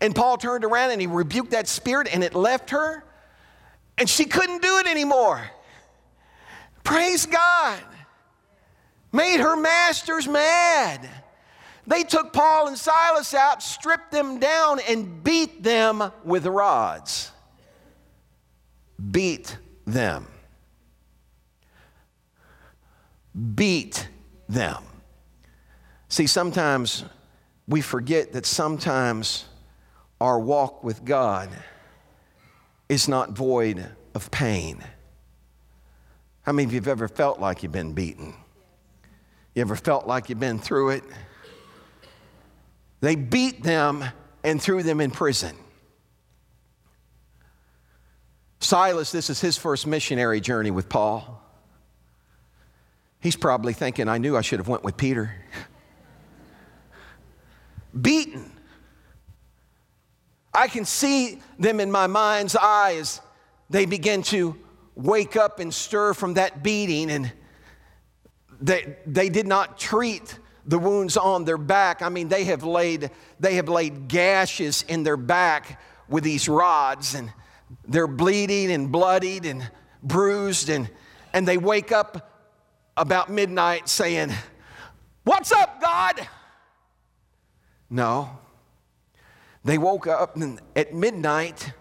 [0.00, 3.04] And Paul turned around and he rebuked that spirit and it left her,
[3.98, 5.42] and she couldn't do it anymore.
[6.84, 7.80] Praise God.
[9.12, 11.08] Made her masters mad.
[11.86, 17.32] They took Paul and Silas out, stripped them down, and beat them with rods.
[19.10, 20.26] Beat them.
[23.54, 24.08] Beat
[24.48, 24.84] them.
[26.10, 27.04] See, sometimes
[27.68, 29.44] we forget that sometimes
[30.20, 31.48] our walk with God
[32.88, 34.82] is not void of pain.
[36.42, 38.34] How many of you have ever felt like you've been beaten?
[39.54, 41.04] You ever felt like you've been through it?
[43.00, 44.04] They beat them
[44.42, 45.54] and threw them in prison.
[48.58, 51.40] Silas, this is his first missionary journey with Paul.
[53.20, 55.32] He's probably thinking, I knew I should have went with Peter.
[57.98, 58.50] Beaten.
[60.52, 63.20] I can see them in my mind's eye as
[63.68, 64.56] they begin to
[64.96, 67.32] wake up and stir from that beating, and
[68.60, 72.02] they, they did not treat the wounds on their back.
[72.02, 77.14] I mean, they have laid, they have laid gashes in their back with these rods,
[77.14, 77.32] and
[77.86, 79.68] they're bleeding and bloodied and
[80.02, 80.90] bruised, and,
[81.32, 82.30] and they wake up
[82.96, 84.32] about midnight saying,
[85.22, 86.26] What's up, God?
[87.90, 88.38] No.
[89.64, 91.72] They woke up and at midnight,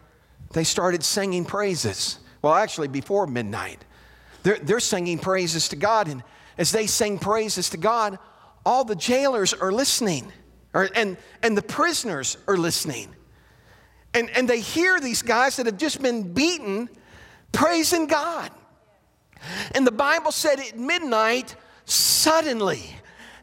[0.51, 2.19] they started singing praises.
[2.41, 3.85] Well, actually, before midnight,
[4.43, 6.07] they're, they're singing praises to God.
[6.07, 6.23] And
[6.57, 8.17] as they sing praises to God,
[8.65, 10.31] all the jailers are listening,
[10.73, 13.15] or, and, and the prisoners are listening.
[14.13, 16.89] And, and they hear these guys that have just been beaten
[17.51, 18.51] praising God.
[19.71, 22.83] And the Bible said at midnight, suddenly,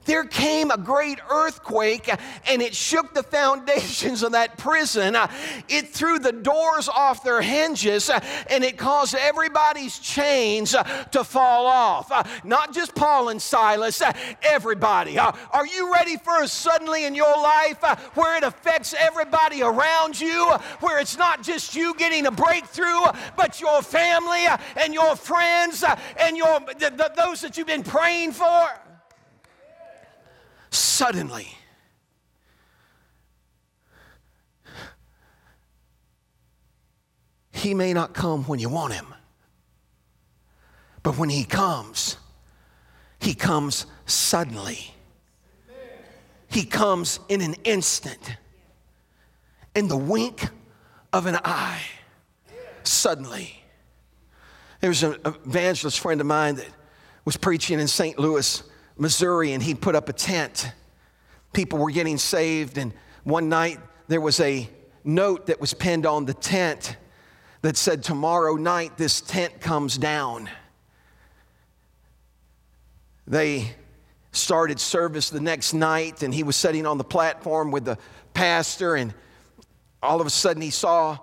[0.06, 2.08] there came a great earthquake
[2.48, 5.16] and it shook the foundations of that prison.
[5.68, 8.10] It threw the doors off their hinges
[8.50, 12.10] and it caused everybody's chains uh, to fall off.
[12.10, 15.18] Uh, not just Paul and Silas, uh, everybody.
[15.18, 17.82] Are you ready for a suddenly in your life
[18.14, 20.46] where it affects everybody around you,
[20.80, 23.02] where it's not just you getting a breakthrough,
[23.36, 25.84] but your family and your friends
[26.18, 26.60] and your,
[27.16, 28.68] those that you've been praying for?
[30.76, 31.48] Suddenly.
[37.52, 39.06] He may not come when you want him,
[41.02, 42.16] but when he comes,
[43.18, 44.94] he comes suddenly.
[46.48, 48.36] He comes in an instant,
[49.74, 50.48] in the wink
[51.12, 51.82] of an eye,
[52.84, 53.62] suddenly.
[54.80, 56.68] There was an evangelist friend of mine that
[57.24, 58.18] was preaching in St.
[58.18, 58.62] Louis
[58.98, 60.70] Missouri, and he put up a tent.
[61.52, 62.92] People were getting saved, and
[63.24, 63.78] one night
[64.08, 64.68] there was a
[65.04, 66.96] note that was pinned on the tent
[67.62, 70.48] that said, Tomorrow night this tent comes down.
[73.26, 73.74] They
[74.32, 77.98] started service the next night, and he was sitting on the platform with the
[78.34, 79.14] pastor, and
[80.02, 81.18] all of a sudden he saw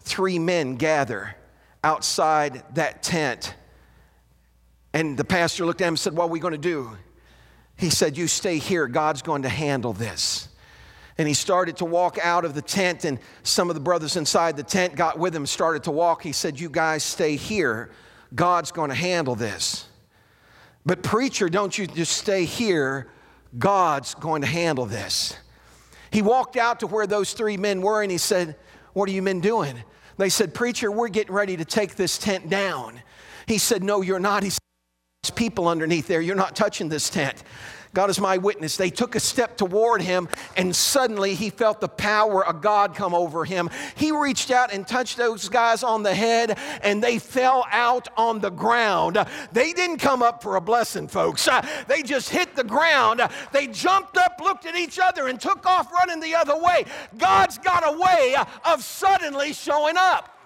[0.00, 1.36] three men gather
[1.84, 3.54] outside that tent.
[4.94, 6.96] And the pastor looked at him and said, What are we going to do?
[7.82, 10.48] He said, You stay here, God's going to handle this.
[11.18, 14.56] And he started to walk out of the tent, and some of the brothers inside
[14.56, 16.22] the tent got with him, started to walk.
[16.22, 17.90] He said, You guys stay here,
[18.36, 19.88] God's going to handle this.
[20.86, 23.10] But, preacher, don't you just stay here,
[23.58, 25.36] God's going to handle this.
[26.12, 28.54] He walked out to where those three men were and he said,
[28.92, 29.82] What are you men doing?
[30.18, 33.02] They said, Preacher, we're getting ready to take this tent down.
[33.48, 34.44] He said, No, you're not.
[34.44, 34.60] He said,
[35.30, 36.20] people underneath there.
[36.20, 37.44] You're not touching this tent.
[37.94, 38.76] God is my witness.
[38.76, 43.14] They took a step toward him, and suddenly he felt the power of God come
[43.14, 43.70] over him.
[43.94, 48.40] He reached out and touched those guys on the head, and they fell out on
[48.40, 49.24] the ground.
[49.52, 51.46] They didn't come up for a blessing, folks.
[51.46, 53.20] Uh, they just hit the ground.
[53.52, 56.84] They jumped up, looked at each other, and took off running the other way.
[57.16, 60.36] God's got a way of suddenly showing up.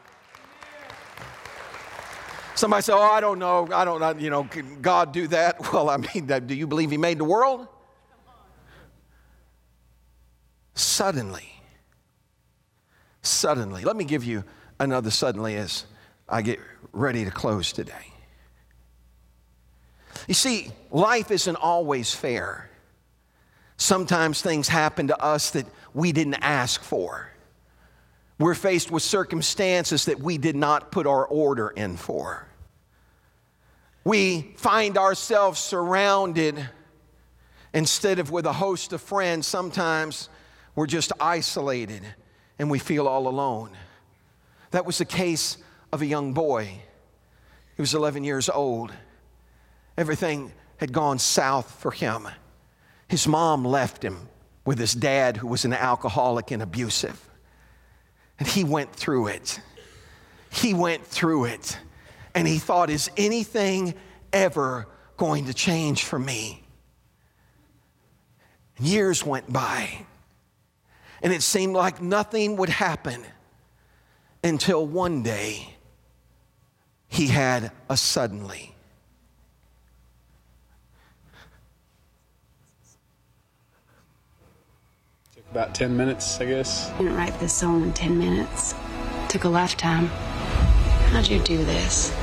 [2.57, 3.69] Somebody say, Oh, I don't know.
[3.73, 4.15] I don't know.
[4.19, 5.61] You know, can God do that?
[5.73, 7.69] Well, I mean, do you believe He made the world?
[10.75, 11.53] Suddenly.
[13.23, 13.85] Suddenly.
[13.85, 14.43] Let me give you
[14.81, 15.85] another suddenly as
[16.29, 16.59] I get
[16.93, 18.13] ready to close today.
[20.27, 22.71] You see, life isn't always fair.
[23.77, 27.31] Sometimes things happen to us that we didn't ask for.
[28.39, 32.47] We're faced with circumstances that we did not put our order in for.
[34.05, 36.69] We find ourselves surrounded
[37.73, 39.47] instead of with a host of friends.
[39.47, 40.29] Sometimes
[40.75, 42.03] we're just isolated
[42.59, 43.71] and we feel all alone.
[44.71, 45.57] That was the case
[45.93, 46.81] of a young boy.
[47.77, 48.93] He was 11 years old.
[49.97, 52.29] Everything had gone south for him.
[53.09, 54.29] His mom left him
[54.65, 57.26] with his dad, who was an alcoholic and abusive.
[58.39, 59.61] And he went through it.
[60.51, 61.79] He went through it.
[62.35, 63.95] And he thought, is anything
[64.33, 66.63] ever going to change for me?
[68.77, 70.07] And years went by.
[71.23, 73.25] And it seemed like nothing would happen
[74.45, 75.75] until one day
[77.09, 78.76] he had a suddenly.
[85.57, 86.91] About 10 minutes, I guess.
[86.91, 88.75] I didn't write this song in 10 minutes.
[89.25, 90.09] It took a lifetime.
[91.13, 92.15] How'd you do this?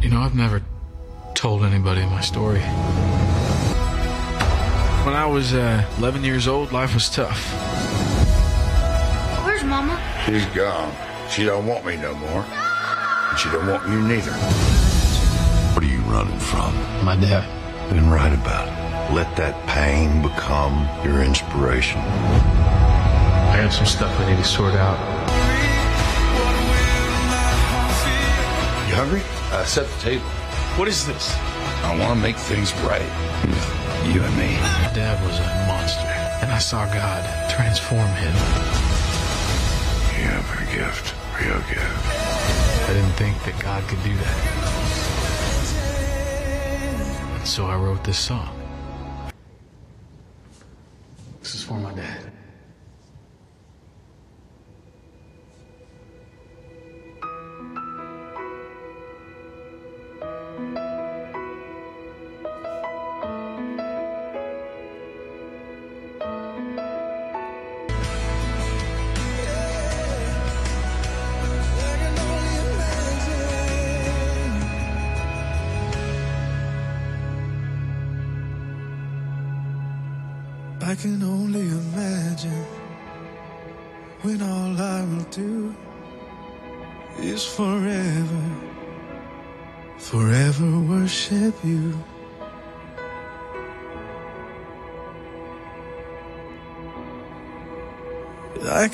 [0.00, 0.62] You know, I've never
[1.34, 2.60] told anybody my story.
[5.02, 7.52] When I was uh, 11 years old, life was tough.
[9.44, 10.00] Where's Mama?
[10.24, 10.94] She's gone.
[11.28, 12.44] She don't want me no more.
[12.44, 14.30] And she don't want you neither.
[15.74, 16.72] What are you running from?
[17.04, 17.44] My dad.
[17.90, 18.73] Then write about it.
[19.12, 22.00] Let that pain become your inspiration.
[22.00, 24.98] I got some stuff I need to sort out.
[28.88, 29.22] You hungry?
[29.52, 30.24] Uh, set the table.
[30.76, 31.36] What is this?
[31.84, 33.08] I want to make things right.
[34.12, 34.56] You and me.
[34.82, 36.06] My dad was a monster,
[36.42, 38.34] and I saw God transform him.
[40.18, 41.14] You have a gift.
[41.40, 42.88] Real gift.
[42.88, 44.38] I didn't think that God could do that.
[47.38, 48.63] And so I wrote this song.
[51.64, 52.23] For my dad.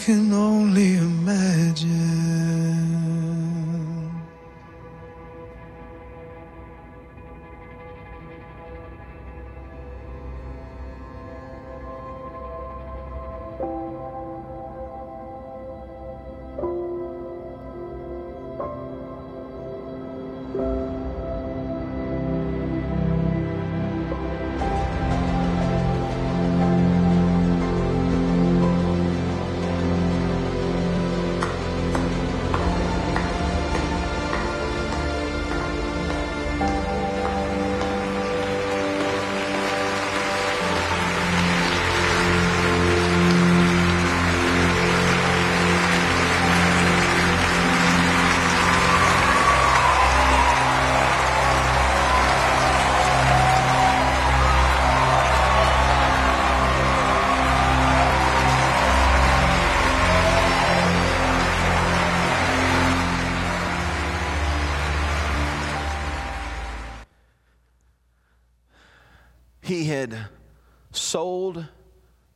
[0.01, 0.60] Can only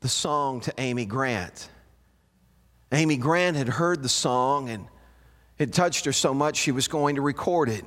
[0.05, 1.70] the song to Amy Grant.
[2.92, 4.86] Amy Grant had heard the song and
[5.57, 7.86] it touched her so much she was going to record it.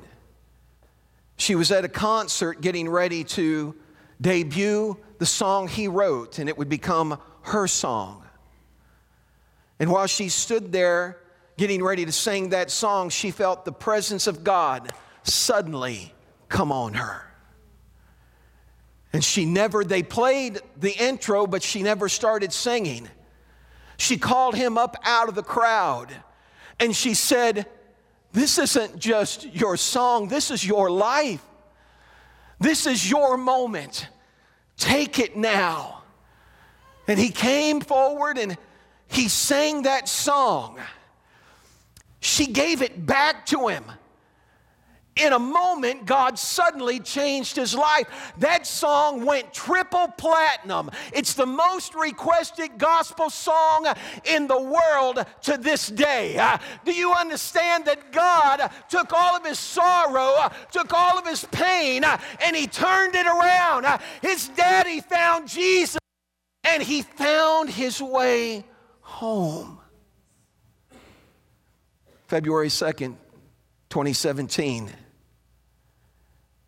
[1.36, 3.76] She was at a concert getting ready to
[4.20, 8.24] debut the song he wrote, and it would become her song.
[9.78, 11.18] And while she stood there
[11.56, 14.90] getting ready to sing that song, she felt the presence of God
[15.22, 16.12] suddenly
[16.48, 17.27] come on her.
[19.12, 23.08] And she never, they played the intro, but she never started singing.
[23.96, 26.14] She called him up out of the crowd
[26.80, 27.66] and she said,
[28.32, 31.44] This isn't just your song, this is your life.
[32.60, 34.08] This is your moment.
[34.76, 36.02] Take it now.
[37.06, 38.56] And he came forward and
[39.06, 40.78] he sang that song.
[42.20, 43.84] She gave it back to him
[45.18, 48.32] in a moment, God suddenly changed his life.
[48.38, 50.90] That song went triple platinum.
[51.12, 53.86] It's the most requested gospel song
[54.24, 56.38] in the world to this day.
[56.38, 61.26] Uh, do you understand that God took all of his sorrow, uh, took all of
[61.26, 63.84] his pain, uh, and he turned it around?
[63.84, 65.98] Uh, his daddy found Jesus
[66.64, 68.64] and he found his way
[69.00, 69.80] home.
[72.28, 73.16] February 2nd,
[73.88, 74.92] 2017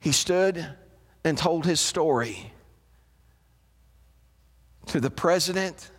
[0.00, 0.66] he stood
[1.24, 2.52] and told his story
[4.86, 5.90] to the president,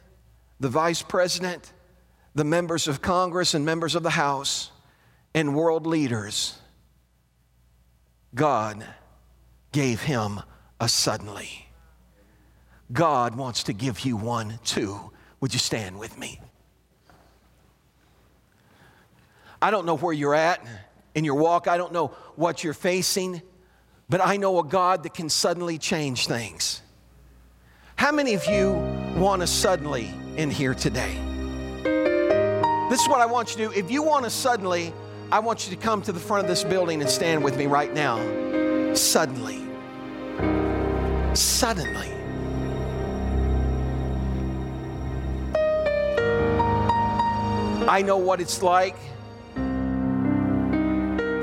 [0.60, 1.72] the vice president,
[2.34, 4.72] the members of Congress and members of the House,
[5.34, 6.58] and world leaders.
[8.34, 8.86] God
[9.72, 10.42] gave him
[10.80, 11.70] a suddenly.
[12.92, 15.12] God wants to give you one too.
[15.40, 16.42] Would you stand with me?
[19.62, 20.66] I don't know where you're at
[21.14, 23.42] in your walk, I don't know what you're facing.
[24.12, 26.82] But I know a God that can suddenly change things.
[27.96, 28.72] How many of you
[29.16, 31.14] want to suddenly in here today?
[32.90, 33.80] This is what I want you to do.
[33.80, 34.94] If you want to suddenly,
[35.32, 37.68] I want you to come to the front of this building and stand with me
[37.68, 38.18] right now.
[38.96, 39.62] Suddenly.
[41.34, 42.12] Suddenly.
[47.88, 48.98] I know what it's like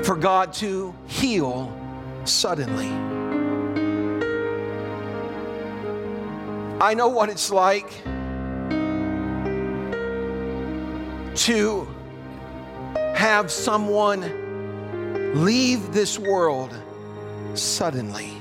[0.05, 1.75] for God to heal
[2.31, 2.89] suddenly.
[6.81, 7.91] I know what it's like
[11.35, 11.87] to
[13.15, 16.73] have someone leave this world
[17.53, 18.31] suddenly.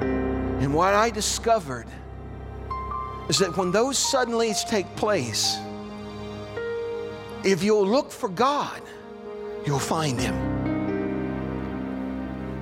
[0.00, 1.86] And what I discovered
[3.28, 5.56] is that when those suddenlies take place,
[7.44, 8.82] if you'll look for God,
[9.66, 10.53] you'll find Him.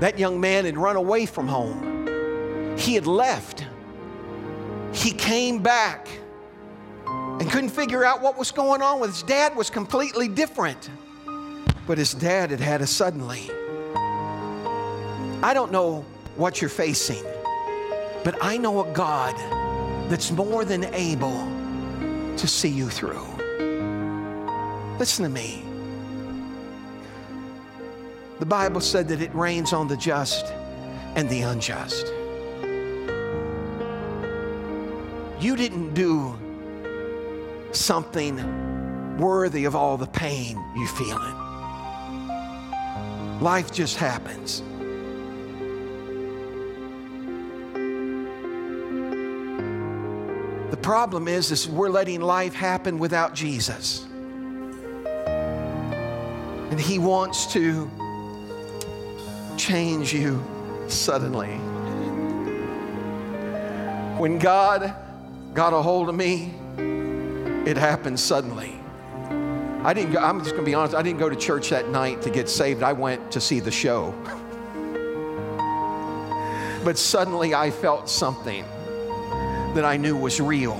[0.02, 2.76] That young man had run away from home.
[2.76, 3.64] He had left.
[4.92, 6.08] He came back
[7.06, 10.90] and couldn't figure out what was going on with his dad was completely different.
[11.86, 13.48] But his dad had had a suddenly.
[15.40, 17.22] I don't know what you're facing,
[18.24, 19.36] but I know a God
[20.10, 21.46] that's more than able
[22.36, 23.24] to see you through.
[24.98, 25.71] Listen to me.
[28.42, 30.46] The Bible said that it rains on the just
[31.14, 32.08] and the unjust.
[35.40, 36.36] You didn't do
[37.70, 41.36] something worthy of all the pain you're feeling.
[43.40, 44.64] Life just happens.
[50.72, 54.04] The problem is, is we're letting life happen without Jesus.
[56.72, 57.88] And he wants to
[59.62, 60.42] change you
[60.88, 61.52] suddenly.
[64.18, 64.92] When God
[65.54, 66.52] got a hold of me,
[67.64, 68.80] it happened suddenly.
[69.84, 71.90] I didn't go, I'm just going to be honest, I didn't go to church that
[71.90, 72.82] night to get saved.
[72.82, 74.12] I went to see the show.
[76.84, 78.64] but suddenly I felt something
[79.74, 80.74] that I knew was real.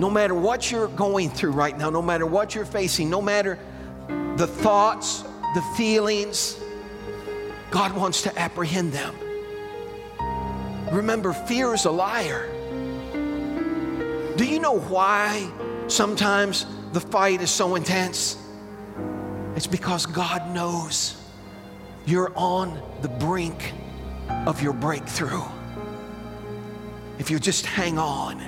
[0.00, 3.58] No matter what you're going through right now, no matter what you're facing, no matter
[4.36, 5.22] the thoughts,
[5.54, 6.63] the feelings,
[7.74, 9.16] God wants to apprehend them.
[10.92, 12.48] Remember, fear is a liar.
[14.36, 15.50] Do you know why
[15.88, 18.38] sometimes the fight is so intense?
[19.56, 21.20] It's because God knows
[22.06, 23.72] you're on the brink
[24.46, 25.42] of your breakthrough.
[27.18, 28.40] If you just hang on,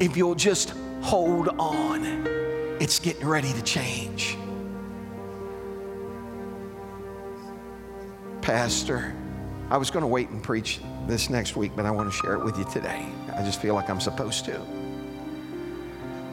[0.00, 0.72] if you'll just
[1.02, 2.06] hold on,
[2.80, 4.38] it's getting ready to change.
[8.42, 9.14] Pastor,
[9.68, 12.34] I was going to wait and preach this next week, but I want to share
[12.34, 13.06] it with you today.
[13.36, 14.60] I just feel like I'm supposed to.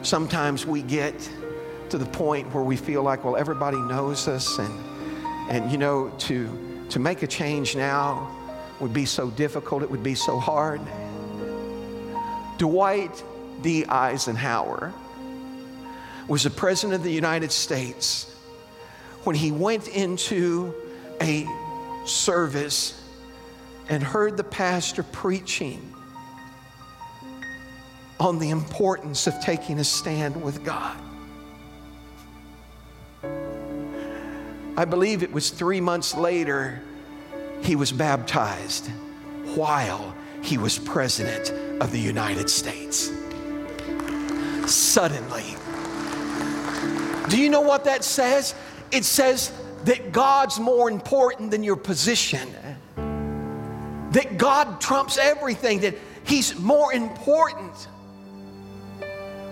[0.02, 1.14] Sometimes we get
[1.90, 4.84] to the point where we feel like, well, everybody knows us, and,
[5.50, 8.34] and you know, to, to make a change now
[8.80, 10.80] would be so difficult, it would be so hard.
[12.56, 13.22] Dwight
[13.62, 13.84] D.
[13.84, 14.92] Eisenhower
[16.26, 18.34] was the President of the United States
[19.24, 20.74] when he went into
[21.20, 21.46] a
[22.08, 23.02] service
[23.88, 25.94] and heard the pastor preaching
[28.20, 30.96] on the importance of taking a stand with God.
[34.76, 36.80] I believe it was three months later
[37.62, 38.88] he was baptized
[39.54, 41.50] while he was president
[41.82, 43.10] of the United States.
[44.66, 45.56] Suddenly.
[47.28, 48.54] Do you know what that says?
[48.90, 49.52] It says
[49.84, 52.48] that God's more important than your position,
[52.96, 57.74] that God trumps everything, that He's more important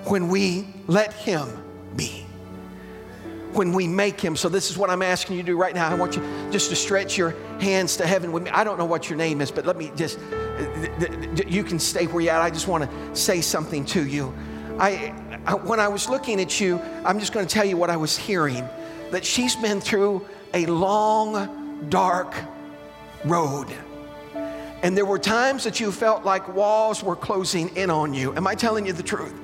[0.05, 1.49] when we let Him
[1.97, 2.25] be.
[3.53, 4.37] When we make Him.
[4.37, 5.89] So, this is what I'm asking you to do right now.
[5.89, 8.51] I want you just to stretch your hands to heaven with me.
[8.51, 10.19] I don't know what your name is, but let me just,
[11.47, 12.43] you can stay where you're at.
[12.43, 14.35] I just want to say something to you.
[14.79, 15.15] I,
[15.47, 17.97] I, when I was looking at you, I'm just going to tell you what I
[17.97, 18.69] was hearing
[19.11, 22.35] that she's been through a long, dark
[23.25, 23.69] road.
[24.83, 28.35] And there were times that you felt like walls were closing in on you.
[28.37, 29.35] Am I telling you the truth?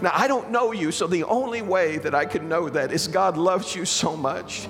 [0.00, 3.08] Now, I don't know you, so the only way that I can know that is
[3.08, 4.68] God loves you so much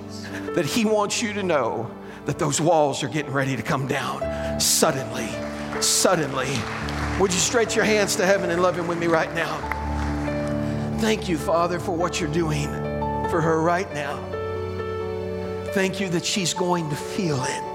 [0.55, 1.91] that He wants you to know
[2.25, 5.29] that those walls are getting ready to come down suddenly.
[5.83, 6.49] Suddenly.
[7.21, 9.57] Would you stretch your hands to heaven and love Him with me right now?
[10.99, 12.88] Thank you, Father, for what you're doing
[13.31, 14.17] for her right now.
[15.73, 17.69] Thank you that she's going to feel it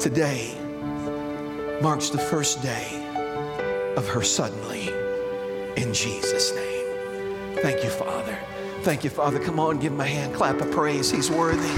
[0.00, 0.54] today.
[1.82, 2.86] marks the first day
[3.96, 4.88] of her suddenly
[5.76, 7.56] in Jesus' name.
[7.56, 8.38] Thank you, Father.
[8.82, 9.38] Thank you, Father.
[9.38, 11.10] Come on, give him a hand clap of praise.
[11.10, 11.68] He's worthy.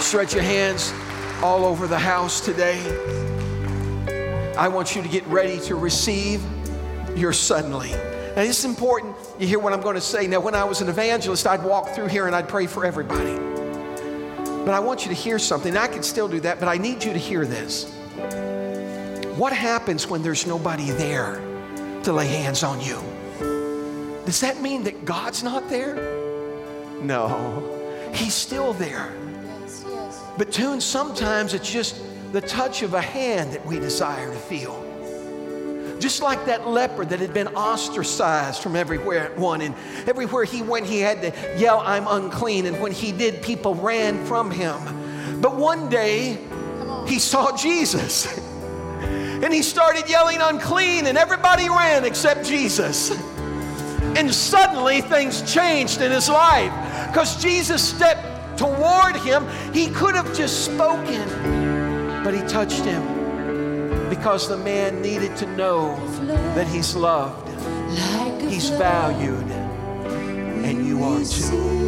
[0.00, 0.92] Stretch your hands
[1.42, 2.80] all over the house today.
[4.56, 6.42] I want you to get ready to receive
[7.16, 7.92] your suddenly.
[8.34, 9.14] Now, this is important.
[9.38, 10.26] You hear what I'm going to say.
[10.26, 13.36] Now, when I was an evangelist, I'd walk through here and I'd pray for everybody.
[14.64, 15.76] But I want you to hear something.
[15.76, 17.92] I can still do that, but I need you to hear this.
[19.36, 21.42] What happens when there's nobody there
[22.04, 23.02] to lay hands on you?
[24.24, 25.96] Does that mean that God's not there?
[27.02, 29.12] No, He's still there.
[30.38, 32.00] But, Tune, sometimes it's just
[32.32, 34.91] the touch of a hand that we desire to feel.
[35.98, 39.74] Just like that leper that had been ostracized from everywhere at one, and
[40.06, 42.66] everywhere he went, he had to yell, I'm unclean.
[42.66, 45.40] And when he did, people ran from him.
[45.40, 46.38] But one day,
[47.06, 48.40] he saw Jesus.
[49.42, 53.10] And he started yelling unclean, and everybody ran except Jesus.
[54.16, 56.72] And suddenly things changed in his life
[57.08, 59.44] because Jesus stepped toward him.
[59.72, 63.21] He could have just spoken, but he touched him
[64.08, 65.96] because the man needed to know
[66.54, 67.48] that he's loved,
[68.40, 69.50] he's valued,
[70.64, 71.82] and you are too.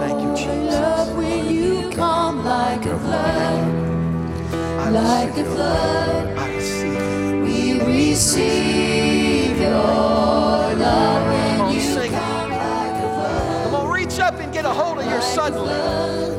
[0.00, 1.08] Thank you, Jesus.
[1.10, 9.70] When you come like a flood, I like a flood, I receive we receive your
[9.70, 11.58] love.
[11.60, 14.98] When you sing come like a flood, Come on, reach up and get a hold
[14.98, 15.74] of your suddenly.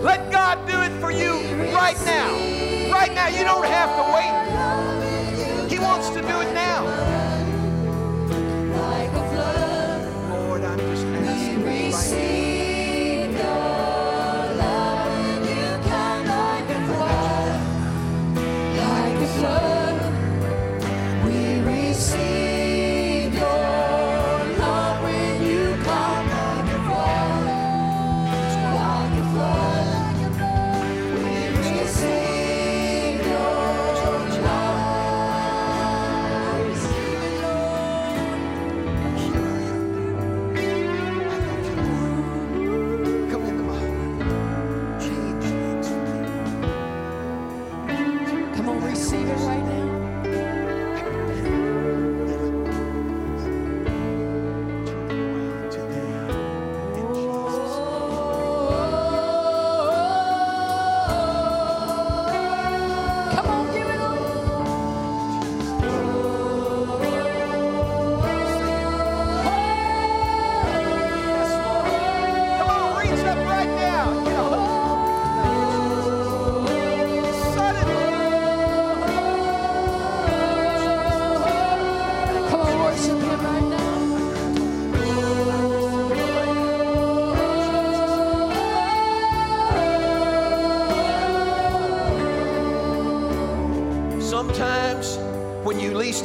[0.02, 1.34] Let God do it for you
[1.74, 2.73] right now.
[3.24, 3.30] Now.
[3.30, 5.72] You don't have to wait.
[5.72, 6.73] He wants to do it now.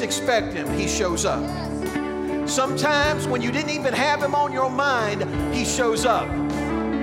[0.09, 1.45] Expect him, he shows up.
[2.49, 5.23] Sometimes when you didn't even have him on your mind,
[5.55, 6.27] he shows up.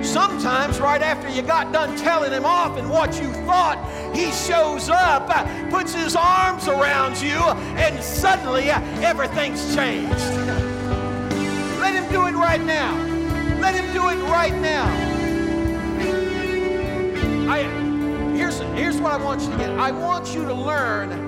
[0.04, 3.78] Sometimes right after you got done telling him off and what you thought,
[4.12, 5.28] he shows up,
[5.70, 7.38] puts his arms around you,
[7.78, 10.18] and suddenly everything's changed.
[11.78, 12.92] Let him do it right now.
[13.60, 14.86] Let him do it right now.
[17.48, 17.62] I,
[18.36, 19.70] here's, here's what I want you to get.
[19.78, 21.25] I want you to learn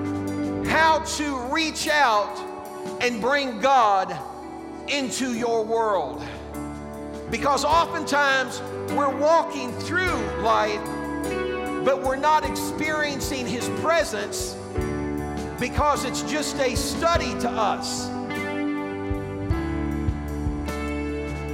[0.79, 2.39] how to reach out
[3.01, 4.17] and bring God
[4.87, 6.23] into your world.
[7.29, 8.61] Because oftentimes
[8.93, 10.81] we're walking through life,
[11.83, 14.55] but we're not experiencing His presence
[15.59, 18.07] because it's just a study to us.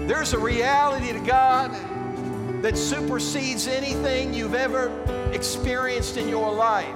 [0.08, 1.72] There's a reality to God
[2.62, 4.92] that supersedes anything you've ever
[5.34, 6.96] experienced in your life.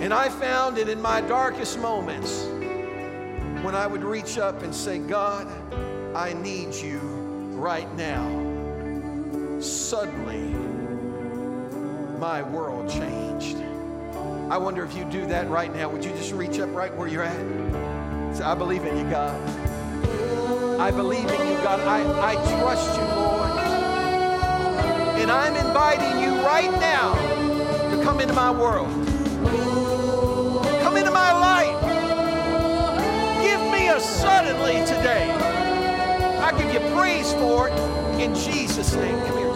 [0.00, 2.44] And I found it in my darkest moments
[3.64, 5.48] when I would reach up and say, God,
[6.14, 6.98] I need you
[7.54, 8.28] right now.
[9.60, 10.54] Suddenly,
[12.18, 13.56] my world changed.
[14.50, 15.88] I wonder if you do that right now.
[15.88, 18.36] Would you just reach up right where you're at?
[18.36, 19.38] Say, I believe in you, God.
[20.80, 21.80] I believe in you, God.
[21.80, 23.50] I, I trust you, Lord.
[25.20, 27.14] And I'm inviting you right now
[27.90, 28.88] to come into my world.
[34.44, 35.30] Me a suddenly today.
[36.40, 39.47] I give you praise for it in Jesus' name.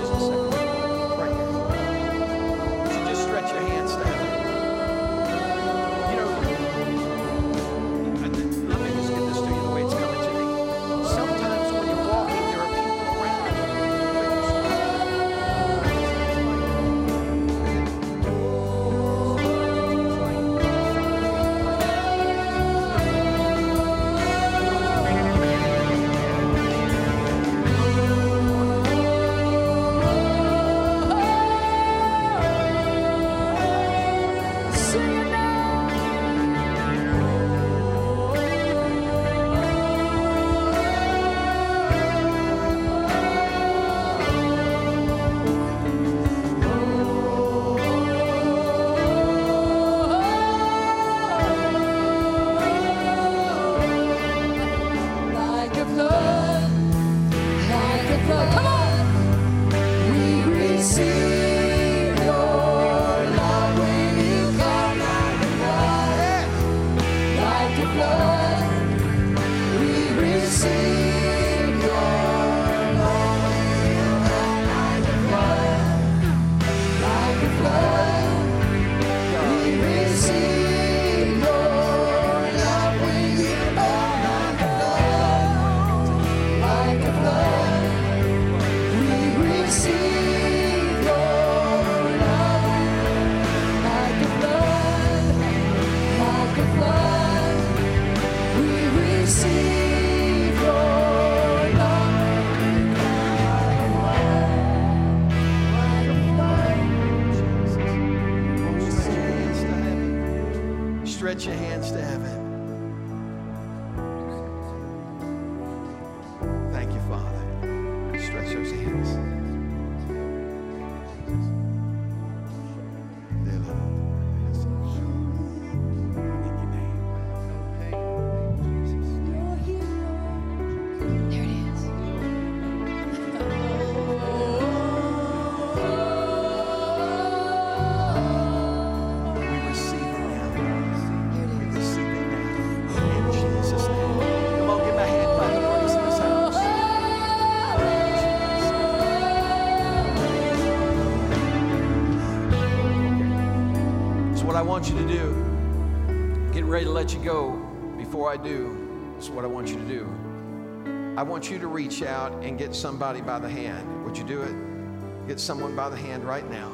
[154.82, 157.52] Want you to do, getting ready to let you go.
[157.96, 161.14] Before I do, this is what I want you to do.
[161.16, 164.04] I want you to reach out and get somebody by the hand.
[164.04, 165.28] Would you do it?
[165.28, 166.68] Get someone by the hand right now.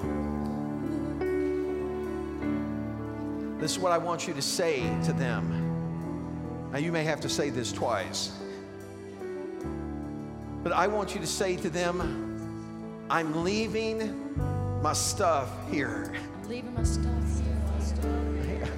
[3.61, 6.71] This is what I want you to say to them.
[6.73, 8.33] Now, you may have to say this twice,
[10.63, 16.73] but I want you to say to them, I'm leaving my stuff here, I'm leaving
[16.73, 17.38] my stuff.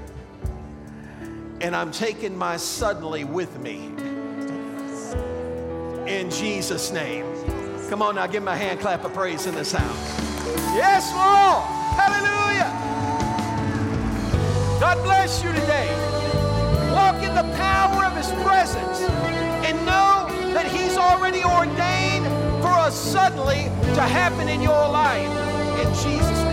[1.61, 3.93] and I'm taking my suddenly with me.
[6.07, 7.27] In Jesus' name.
[7.89, 10.21] Come on now, give my hand clap of praise in this house.
[10.75, 11.65] Yes, Lord.
[11.99, 12.71] Hallelujah.
[14.81, 15.89] God bless you today.
[16.93, 19.01] Walk in the power of His presence
[19.67, 22.27] and know that He's already ordained
[22.63, 25.29] for us suddenly to happen in your life.
[25.81, 26.50] In Jesus' name.